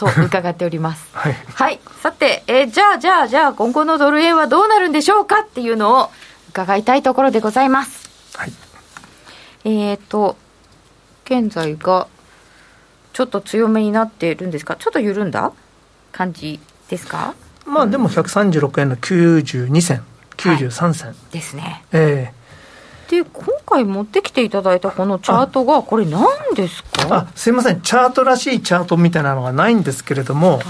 [0.00, 1.08] と伺っております。
[1.12, 1.36] はい。
[1.54, 1.80] はい。
[2.02, 6.10] さて、えーじゃあ、じゃあ、じゃあ、今後のドル円はどうなるんでしょうかっていうのを
[6.50, 8.08] 伺いたいところでございます。
[8.36, 8.52] はい。
[9.64, 10.36] えーと、
[11.26, 12.08] 現在が、
[13.12, 14.76] ちょっと強めになっているんですか？
[14.76, 15.52] ちょっと緩んだ？
[16.12, 17.34] 感じですか？
[17.66, 20.04] まあでも136円の92銭。
[20.36, 21.84] 93銭、ですね。
[21.92, 22.32] え
[23.10, 27.16] で、今回持ってきていただいたこのチャートが、これ何ですえか？
[27.16, 27.80] あすいません。
[27.80, 30.64] チャートらしいチャートみたいなのがないんですけれども、はい。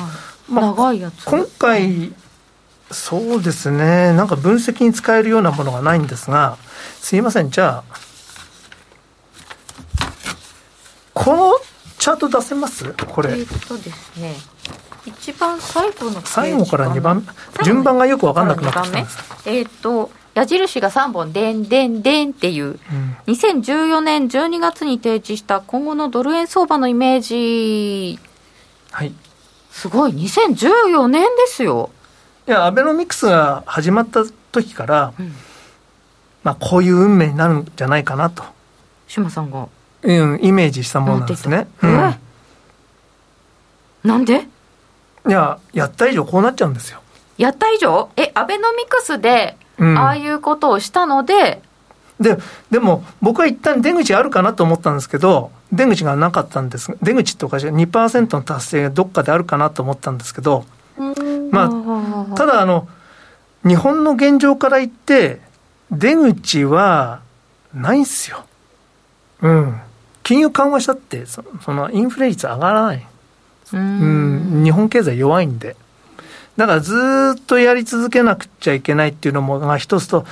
[0.49, 1.25] まあ長いやつ。
[1.27, 2.15] 今回
[2.91, 4.15] そうですね。
[4.15, 6.57] なんか分析に使えるようなものがないんですが
[7.01, 7.51] すいません。
[7.51, 7.95] じゃあ
[11.13, 11.53] この
[11.99, 12.95] チャート出せます？
[12.95, 13.39] これ。
[13.39, 14.35] えとですね、
[15.05, 17.27] 一番最後の最後から2番
[17.65, 20.11] 順番がよく分かんなくなってきたん二です、えーっと、
[20.41, 22.79] 矢印が3本、でんでんでんっていう、うん。
[23.27, 28.19] 2014年12月に提示した今後のドル円相場のイメージ、
[28.91, 29.13] はい。
[29.71, 31.91] すごい、2014年ですよ。
[32.49, 35.35] いやアベノミクスが始まった時から、うん。
[36.43, 38.43] まあ、こういう運命になるんじゃないかなと、
[39.07, 39.69] 志麻さんが。
[40.03, 41.69] うん、イメージしたものなんですね。
[41.83, 42.15] うん。
[44.05, 44.49] なんで？
[45.29, 47.03] いや、やった以上こうなっちゃうんですよ。
[47.37, 48.09] やった以上？
[48.17, 51.63] え、アベノミクスで、ああいうことをしたので、
[52.21, 52.37] で、
[52.71, 56.95] でも僕は一旦出口あるかなと思ったんですけど、出口がなかったんです。
[57.03, 57.67] 出口っておかしい。
[57.69, 60.67] 2%の達成がどっかであるかなと思ったんですけど、
[61.51, 61.71] ま
[62.33, 62.89] あ、ただあの、
[63.65, 65.41] 日本の現状から言って、
[65.91, 67.21] 出口は
[67.75, 68.45] ないんすよ。
[69.41, 69.81] うん。
[70.23, 73.07] 金融緩和したってそ、そのインフレ率上がらない。
[73.73, 75.77] うん、日本経済弱いんで。
[76.57, 76.95] だからず
[77.39, 80.25] っとやり続けなくちゃいけないっていうのもが一つと、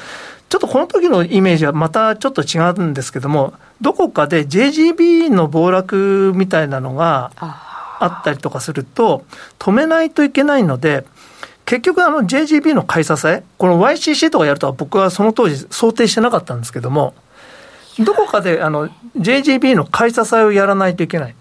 [0.49, 9.25] ちょっとこの時のイメージはまたちょっと違うんですけども、どこかで JGB の暴落みたいなのがあったりとかすると、
[9.59, 11.05] 止めないといけないので、
[11.64, 17.14] 結局あの JGB の買い支え、この YCC とかやるとは僕はその当時想定してなかったんですけども、
[17.99, 18.89] どこかであの
[19.19, 21.35] JGB の買い支えをやらないといけない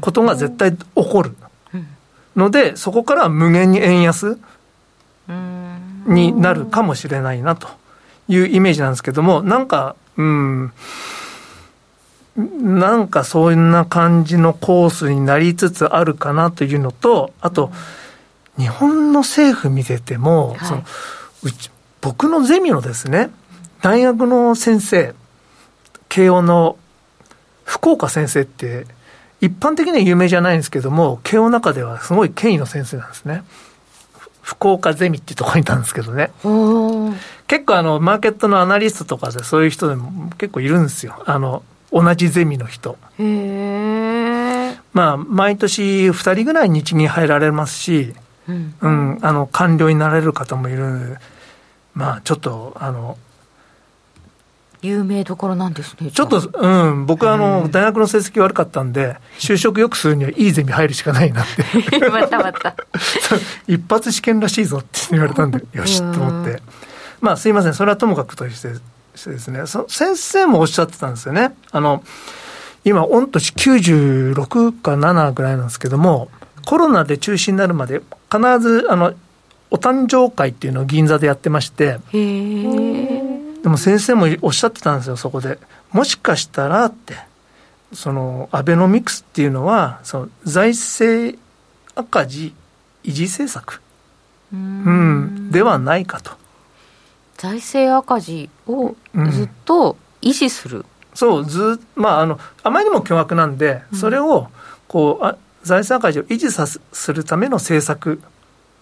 [0.00, 1.36] ことが絶対起こる
[2.36, 4.38] ので、そこから無限に円安
[6.06, 7.68] になるかもしれないなと。
[8.28, 10.72] いうイメージなんですけども、なんか、うん、
[12.36, 17.70] なんかそんな感じのコースになりつつあるかなというのと、あと、
[18.58, 20.84] 日本の政府見てても、はい、その
[21.42, 21.70] うち
[22.00, 23.30] 僕のゼミのですね、
[23.82, 25.14] 大学の先生、
[26.08, 26.78] 慶応の
[27.64, 28.86] 福岡先生って、
[29.44, 33.44] 一般的には有名じゃないんですけども、慶応の中ではすごい権威の先生なんですね。
[34.40, 36.30] 福岡ゼミっていうところにいたんですけどね。
[37.46, 41.22] 結構あの、マーケットのアナリストとかでそういう人でも結構いるんですよ。
[41.26, 42.96] あの、同じゼミの人。
[44.94, 48.14] まあ、毎年2人ぐらい日銀入られますし、
[48.48, 51.18] うん、うん、あの、官僚になれる方もいる。
[51.94, 53.18] まあ、ちょっと、あの、
[54.84, 56.10] 有名どころなんですね。
[56.10, 61.46] ちょっと、うん、僕はあの、大学の成績悪かったんで、就職よくするにはいいゼミ入るしかないなっ
[61.90, 61.98] て。
[62.10, 62.76] またまた。
[63.66, 66.62] 一発試験らしいぞって言われたんで、よしと思って。
[67.22, 68.74] まあ、すいません、それはともかくとして
[69.14, 71.54] してですね、そ先生もおっしゃってたんですよね。
[71.70, 72.02] あの、
[72.84, 76.28] 今、御年96か7ぐらいなんですけども、
[76.66, 79.14] コロナで中止になるまで、必ず、あの、
[79.70, 83.23] お誕生会っていうのを銀座でやってまして、へー
[83.64, 85.58] でも先生もおっしゃってたんですよ、そこで。
[85.90, 87.16] もしかしたらって、
[87.94, 91.38] そのアベノミクスっていうのは、その財政
[91.94, 92.54] 赤字
[93.04, 93.80] 維持政策。
[94.52, 96.32] うん、ではないかと。
[97.38, 98.94] 財政赤字を
[99.32, 100.84] ずっと維持する、うん、
[101.14, 104.48] そうずまああのあまりにも巨額なんで、それを
[104.88, 108.20] こうあ財政赤字を維持さするための政策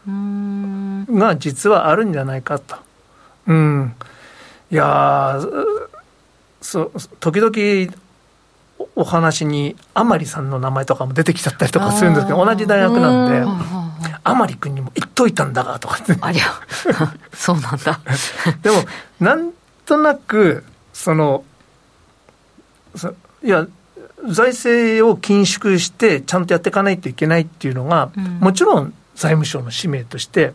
[0.09, 2.75] が実はあるんじゃないかと。
[3.47, 3.95] うん
[4.73, 5.39] いや
[6.63, 7.95] そ時々
[8.97, 15.99] お話に甘利さんの名前とかも出てきちゃったりとかするんですけど同じ大学なんで甘利君にも言っといたんだがとか。
[16.23, 16.45] ありゃ
[17.35, 18.01] そうなんだ。
[18.63, 18.79] でも
[19.21, 19.51] なん
[19.85, 21.45] となくその
[23.43, 23.67] いや
[24.27, 30.55] 財政を緊縮してちゃんとやっていかないといけないっていうのが、うん、もちろん財務省の使命として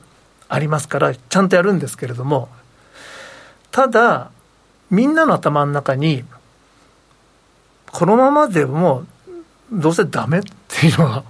[0.50, 2.50] ありますからちゃんとやるんですけれども
[3.72, 4.32] ただ、
[4.90, 6.24] みんなの頭の中に、
[7.92, 9.06] このままでも、
[9.72, 11.24] どうせダメっていうのは。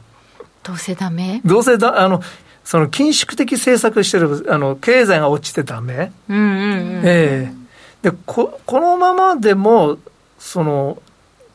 [0.64, 1.42] どうせダメ？
[1.46, 2.22] どうせだ、あの、
[2.64, 6.12] その緊縮的政策してる、あの、経済が落ちてダメ？
[6.28, 7.02] うんうんうん。
[7.06, 9.98] ええー、でこ、このままでも、
[10.38, 11.02] その、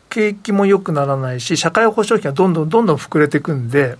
[0.09, 3.97] 景気も良くならないし、社会保障費がどんどんどんどん膨れていくんで、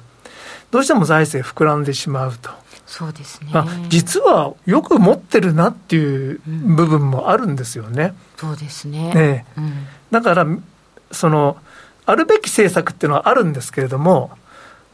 [0.73, 2.51] どうしても財政膨らんでしまうと。
[2.87, 8.15] そうですね、まあ、実はよく持ってるなっていう部分もあるんですよね。
[8.43, 9.15] うん、そうですね。
[9.15, 10.47] ね、うん、だから
[11.11, 11.57] その
[12.05, 14.31] あるべき政策っていうのはあるんですけれども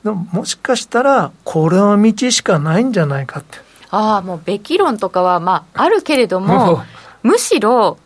[0.05, 3.59] でももしかしたらこれは道しかないんじゃないかって。
[3.91, 6.83] ああもうべき論とかはまああるけれども
[7.22, 7.99] むしろ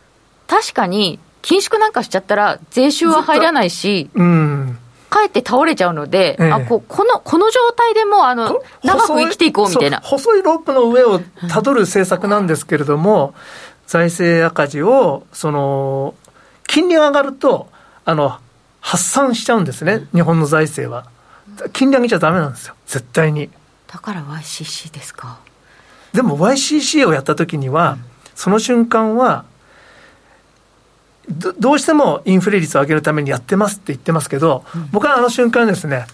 [0.47, 4.77] 確かに緊縮なんかしちゃったら税収は入らないし、うん、
[5.13, 13.33] かえって倒れちゃうので、ええ、あここのこの状態でもあの長く生きていこうみたいな細いロープの上をたどる政策なんですけれども、うん、
[13.85, 16.15] 財政赤字をその
[16.65, 17.69] 金利が上がると
[18.05, 18.39] あの
[18.81, 21.05] 発散しちゃうんですね、日本の財政は。
[21.71, 23.49] 金利上げちゃだめなんですよ、絶対に。
[23.87, 25.37] だから YCC ですか？
[26.13, 27.99] でも YCC をやったときには、うん、
[28.35, 29.45] その瞬間は、
[31.29, 36.05] どどうしてもインフレ率を上げるためにやってますって言ってますけど、うん、僕はあの瞬間ですね、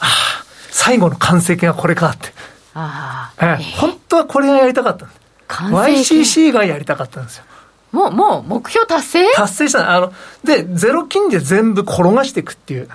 [0.00, 2.28] ああ、最後の完成形がこれかって。
[2.74, 5.20] ああ、ええ、本当はこれがやりたかったんです。
[5.48, 7.44] YCC がやりたかったんですよ。
[7.92, 9.32] もう、もう、目標達成？
[9.34, 10.12] 達成したあの、
[10.44, 12.88] で、ゼロ金で全部転がしていくっていう。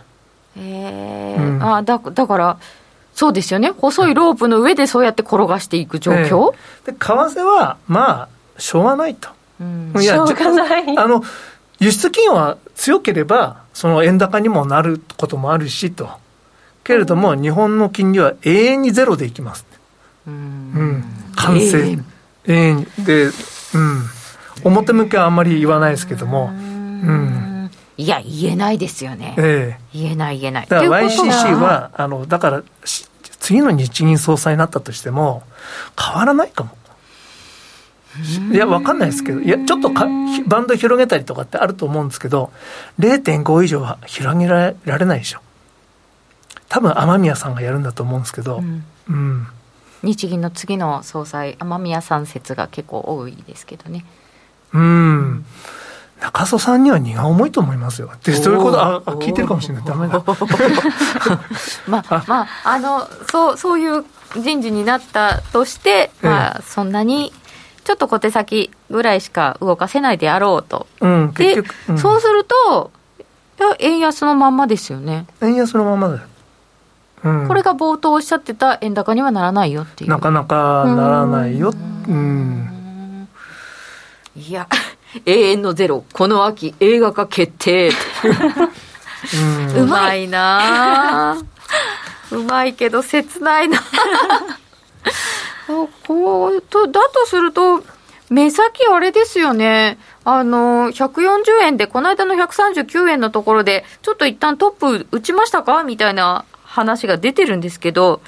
[0.56, 2.58] へえ、うん、あだだから、
[3.14, 3.72] そうですよね。
[3.72, 6.54] 細いロープの上でそうやって転がしていく状況、
[6.86, 9.30] えー、で、為替は、まあ、しょうがないと。
[9.60, 10.98] うん、いやしょうがない。
[10.98, 11.24] あの、
[11.84, 16.10] 輸出金は強ければ、その円高にもなることもあるしと。
[16.86, 19.66] けれども、日本の金利は永遠にゼロでいきます。
[20.26, 20.34] うん。
[20.34, 21.04] うん。
[21.36, 21.98] 完成。
[22.46, 23.32] 永遠で、うん。
[24.64, 26.46] 表向きはあんまり言わないですけども。
[26.46, 27.70] うん。
[27.98, 29.36] いや、言えないですよね。
[29.38, 30.68] ええ言えない言えない。
[30.68, 32.64] だから YCC は、あの、だから、
[33.42, 35.44] 次の日銀総裁になったとしても、
[36.02, 36.78] 変わらないかも。
[38.52, 40.08] いや、わかんないですけど、いや、ちょっとか
[40.48, 42.52] バンド広げたりとかってあると思うんですけど、
[43.00, 45.40] 0.5以上は広げられないでしょ。
[46.70, 49.48] 多分雨宮さんがやるんだと思うんですけど、うん、うん、
[50.04, 54.06] 日銀の次の総裁、雨宮さん説が結構多いですけどね。
[54.74, 55.46] うん、
[56.20, 58.12] 中曽さんには荷が重いと思いますよ。
[58.24, 59.84] で、そういうこと、あ、聞いてるかもしれない。
[59.86, 60.24] ダメだ。
[61.88, 64.06] まあ、まあ、あの、そう、そういう
[64.38, 67.34] 人事になったとして、まあ、そんなに、
[67.84, 70.88] ちょっと小手先ぐらいしか動かせないであろうと。
[71.02, 72.92] うん、で、うん、そうすると、
[73.80, 75.26] 円安のまんまですよね。
[75.42, 76.22] 円安のままだよ。
[77.48, 80.10] これが冒頭おっしゃってた円高にはならないよっていう。
[80.10, 81.74] なかなかならないよ。
[82.08, 83.30] うん。
[84.36, 84.68] いや
[85.26, 86.04] 永遠のゼロ。
[86.12, 87.92] この秋映画化決定。
[89.78, 91.38] う まいな。
[92.32, 93.80] うまいけど切ないな
[95.68, 97.84] こうとだとすると
[98.30, 99.98] 目先あれですよね。
[100.26, 105.84] あの、140円で、この間の139円のところで、ちょっと一旦トップ打ちましたか？
[105.84, 108.22] みたいな話が出てるんですけど、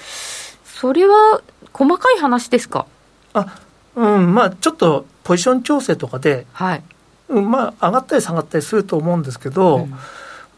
[0.66, 1.42] それは
[1.74, 2.86] 細かい話ですか？
[3.34, 3.60] あ
[3.96, 6.84] うんまあ、ちょっとポジション調整とかで、はい。
[7.30, 9.94] うん、まあ、上がったり下がったりすると思うんですけど、うん、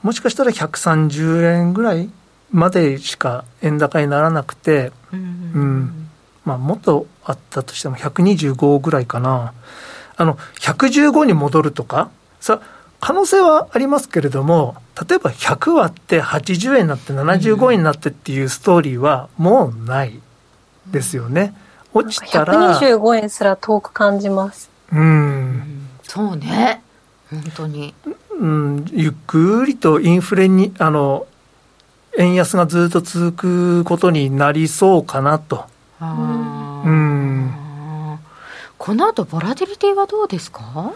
[0.02, 2.10] もしかしたら130円ぐらい
[2.52, 5.24] までしか円高にならなくて、うん、う
[5.60, 6.07] ん、
[6.48, 9.54] まあ、もっとあったとしても125ぐらいかな。
[10.16, 12.60] あの115に戻るとかさ
[13.00, 14.76] 可能性はありますけれども、
[15.08, 20.20] 例えば100割って80円になって75円になってっていうストーリーはもうない
[20.88, 21.54] ですよね。
[21.93, 22.80] 落ちたら。
[22.80, 24.72] 125円すら遠く感じます。
[24.91, 25.88] うん。
[26.02, 26.82] そうね。
[27.30, 27.93] 本当に。
[28.39, 31.28] うん、ゆっくりとインフレに、あの、
[32.18, 35.66] 円安がずっと続くことになりそうかなと。
[36.02, 37.54] うん。
[38.78, 40.93] この後、ボラティリティはどうですか？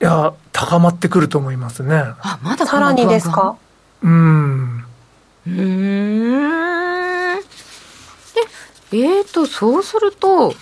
[0.00, 1.96] いや、高まってくると思いますね。
[2.20, 3.56] あ、まださらにですか？
[4.02, 4.84] うん。
[5.46, 7.40] うん。
[8.90, 10.54] で、えーと、そうすると、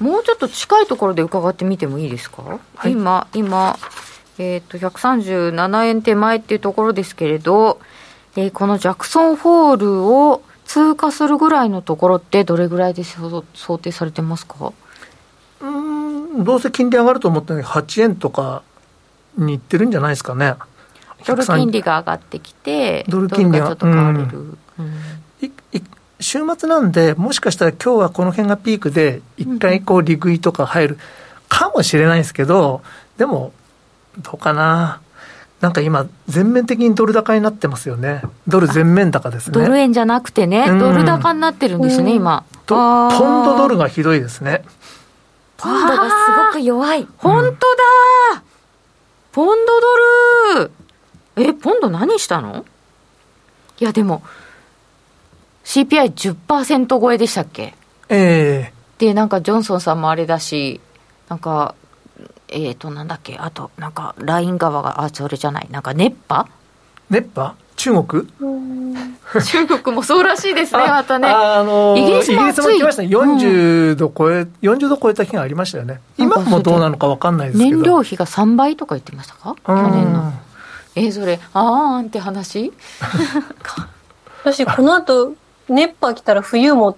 [0.00, 3.78] もうちょっと近いところで伺ってみてもいいですか、はい、今、今、
[4.38, 7.80] えっ、ー、と、137円手前っていうところですけれど、
[8.36, 13.42] えー、このジャクソンホールを通過するぐらいのところってどれぐらいで想
[13.78, 14.72] 定されてますか？
[15.60, 18.62] うんどうせ金利上がると思ったのに8円とか
[19.36, 20.54] にいってるんじゃないですかね。
[21.26, 24.56] ドル金利が上がってきて、ドル金利がちょっと変われる。
[24.78, 24.92] うん
[26.20, 30.98] 週末なんで、もしかしたら今日はこの辺がピークで、一回こう、利食いとか入る
[31.48, 32.82] かもしれないですけど、
[33.18, 33.52] でも、
[34.18, 35.00] どうかな。
[35.60, 38.22] なんか今、全面的にドル高になってますよね。
[38.46, 39.54] ドル全面高ですね。
[39.54, 42.44] ドル円じゃなくてね、ドル高になってるんですね、今。
[42.66, 42.76] ポ
[43.08, 44.62] ンドドルがひどいですね。
[45.56, 46.10] ポンドがす
[46.54, 47.08] ごく弱い。
[47.16, 48.42] 本当だ
[49.32, 49.72] ポンド
[50.56, 50.70] ドル
[51.36, 52.64] え、ポンド何したの？
[53.80, 54.22] いや、でも、
[55.64, 57.74] CPI10% 超えでしたっけ？
[58.08, 60.80] ええー、で、なんかジョンソンさんもあれだし、
[61.28, 61.74] なんか、
[62.48, 66.48] えっ、ー、と、なんだっけ、あと、なんか、ライン側が、あ、それじゃない、なんか、熱波？
[67.10, 67.54] 熱波？
[67.76, 68.26] 中国？
[69.44, 71.28] 中国もそうらしいですね、またね。
[71.28, 72.68] あのー、イギリスも。
[72.70, 73.08] 来ましたね。
[73.08, 76.00] 40度超え、うん、40度超えた日がありましたよね。
[76.16, 77.70] 今もどうなのか分かんないですけど。
[77.76, 79.54] 燃料費が3倍とか言ってましたか？
[79.64, 80.32] 去年の。
[80.96, 82.72] えー、それ、あーんって話？
[84.42, 85.34] 私、この後、
[85.68, 86.96] 熱波来たら冬も、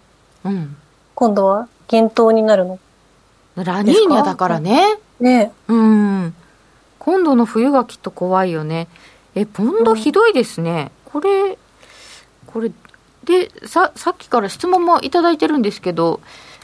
[1.15, 2.79] 今度は厳冬になるの？
[3.57, 4.99] ラニーニャだからね。
[5.21, 6.35] ねうん。
[6.99, 8.89] 今度の冬がきっと怖いよね。
[9.35, 10.91] え、ポンドひどいですね。
[11.07, 11.59] うん、これ、
[12.47, 12.73] これ、
[13.25, 16.21] で、さ、さっきから質問もいいてるんですけど、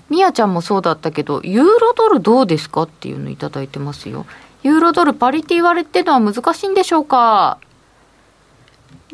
[0.08, 4.26] みやちゃんもそうだったけど、ユーロドルどうですかっていうの頂いてますよ。
[4.62, 7.58] ユーロドルパリティ割れってのは難しいんでしょうか？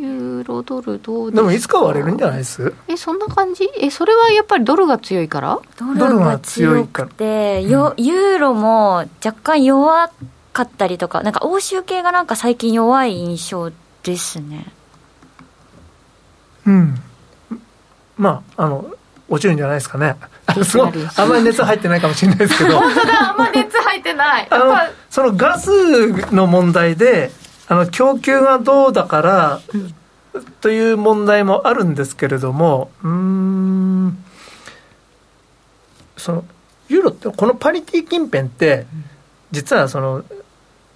[0.02, 1.36] ユーロドルどうですか？
[1.36, 2.74] でもいつか割れるんじゃないです？
[2.88, 3.70] え、そんな感じ？
[3.78, 5.60] え、それはやっぱりドルが強いから？
[5.78, 10.10] ドルが強くて、よ、ユーロも若干弱
[10.52, 13.70] かったりとか、なんか欧州系がなんか最近弱い印象
[14.02, 14.66] ですね。
[16.66, 16.94] うん。
[18.18, 18.90] まああの
[19.28, 20.16] 落ちるんじゃないですかね。
[20.64, 22.80] すごいあんまり熱入ってないかもしれないですけど。
[22.80, 24.48] 本当だ、あんまり熱入ってない。
[24.50, 24.74] あの
[25.08, 25.70] そのガス
[26.34, 27.30] の問題で、
[27.72, 34.22] あの供給がどうだから、うん、という問題もあるんですけれども、うん、
[36.18, 36.44] その
[36.90, 38.84] ユーロって、このパリティ近辺って、
[39.52, 40.22] 実はその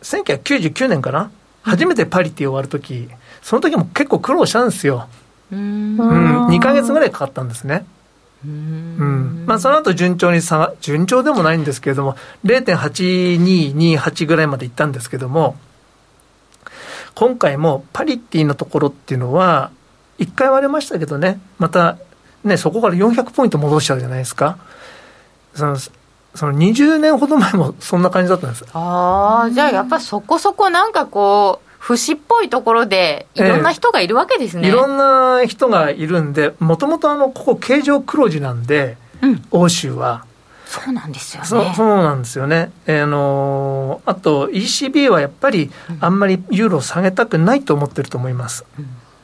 [0.03, 1.31] 1999年かな、
[1.63, 3.09] 初めてパリティ終わるとき、
[3.41, 5.09] その時も結構苦労したんですよ。
[5.51, 5.97] うん、
[6.49, 7.87] 2か月ぐらいかかったんですね。
[8.45, 15.57] うんまあ、その後順調に下が、順調でもないんですけれども、0.8228ぐらいまでいったんですけども、
[17.17, 19.71] 今回もパリティのところっていうのは、
[20.19, 21.97] 1回割れましたけどね、また、
[22.45, 24.59] ね、そこから400ポイント戻しちゃうじゃないですか。
[25.55, 25.77] その
[26.37, 28.67] その20年ほど前もそんな感じだったんです。
[28.75, 40.27] ああじゃあやっぱそこそこなんかこう節っぽいところでいろんな人がいるわけですね、えー、いろんな人がいるんでもともとあのここ形状黒字なんで、うん、欧州は
[40.67, 41.49] そうなんですよね。
[41.49, 48.65] そうそうなんですよね、えー、あのあと ECB はやっぱりあんまりユーロを下げたくないと思ってると思います、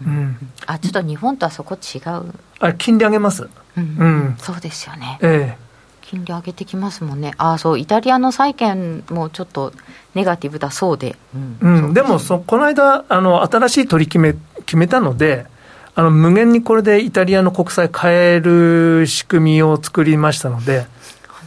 [0.03, 0.11] うん。
[0.11, 0.36] うん、
[0.66, 2.32] あちょっと日本とはそこ違う。
[2.61, 5.18] あ金利上げます、うん、うん、そうですよね。
[5.20, 5.62] ええ。
[6.03, 9.72] 金利上げてきますもんね、あそう、イタリアの債券もちょっと
[10.14, 14.34] ネガティブだそうで、うん、うん、でもそ、この間あの、新しい取り決め
[14.66, 15.47] 決めたので、
[15.95, 20.88] あの無限にこれでイタリアの国債買える仕組みを作りましたので、本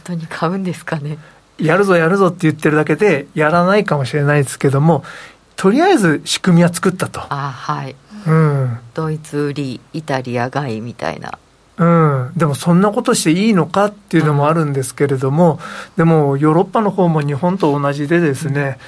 [0.06, 1.18] 当に買うんですかね？
[1.58, 5.04] やるぞやるぞって言ってるだけで、やらないかもしれないですけども、
[5.56, 7.20] とりあえず仕組みは作ったと。
[7.30, 7.96] あはい、
[8.26, 11.38] うん、ドイツ売り、イタリア買いみたいな。
[11.78, 15.60] うん、でもそんなことしていいのかっていうのもあるんですけれども、
[15.96, 18.78] でもヨーロッパの方も日本と同じでですね、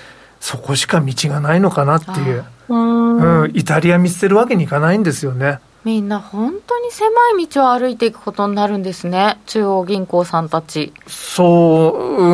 [0.41, 5.59] そこしか道がないのかなっていう、うん、イタリア見捨てるわけにいかないんですよね。
[5.89, 7.09] みんな本当に狭
[7.41, 10.93] い道を歩いていくことになるんですね、中央銀行さんたち。
[11.07, 12.25] そう、う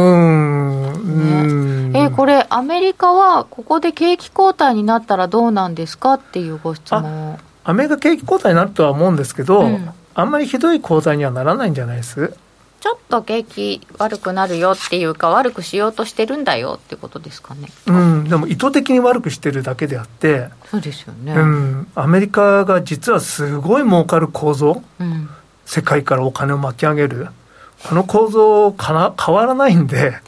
[0.98, 1.92] ん。
[1.92, 7.38] ね、えこれ、アメリカはここで景気後退になったらどうなんですかっていうご質問。
[7.62, 9.88] アメリカ景気後退になるとは思うんですけど、うん。
[10.16, 12.34] あんまりひどい講座にはならないんじゃないです？
[12.85, 17.68] ちょっと景気悪くなるよっていうか悪くしようとしてるんだよってことですかね。
[17.87, 21.32] うん、でも意図的に悪くしてるだけであって、そうですよね。
[21.32, 25.30] うん、アメリカが実はすごい儲かる構造、うん、
[25.64, 27.28] 世界からお金を巻き上げる、
[27.89, 30.18] この構造かな変わらないんで。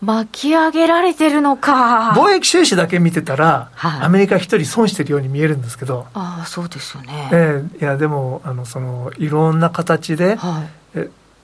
[0.00, 2.12] 巻き上げられてるのか。
[2.12, 6.06] 貿易収支だけ見てたら、はい、アメリカ一人損してるように見えるんですけど。
[6.14, 10.85] ああそうですよね、えー、いやでもあのそのいろんな形で、はい、え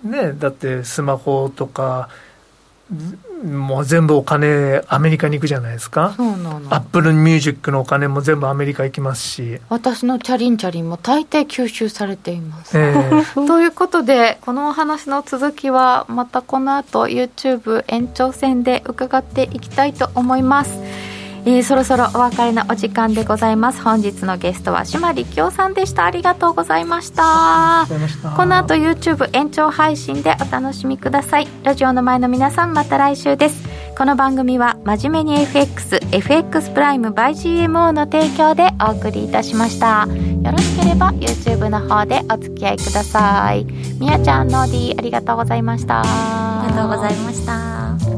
[0.03, 2.09] ね、だってスマホとか
[3.45, 6.15] もう全部お金アメリカに行くじゃないですか。
[6.17, 6.75] そうなの。
[6.75, 9.59] Apple Music のお金も全部アメリカ行きますし。
[9.69, 20.79] 私のチャリンチャリンも大抵吸収されています、えー、 ということでこのお話の続きはまたこの後 YouTube 延長戦で伺っていきたいと思います
[21.45, 23.83] えー、そろそろお別れのお時間でございます。
[23.83, 26.05] 本日のゲストは島力夫さんでした。
[26.05, 27.87] ありがとうございました。
[28.37, 31.49] この後 YouTube 延長配信でお楽しみください。
[31.65, 33.69] ラジオの前の皆さんまた来週です。
[33.99, 37.31] この番組は真面目に FXFX プライム by
[37.67, 40.07] GMO の提供でお送りいたしました。
[40.07, 43.65] よろしければ YouTube の方でお付き合いください。
[43.99, 46.03] みやちゃんの D ありがとうございました。
[46.03, 48.12] ありがとうございました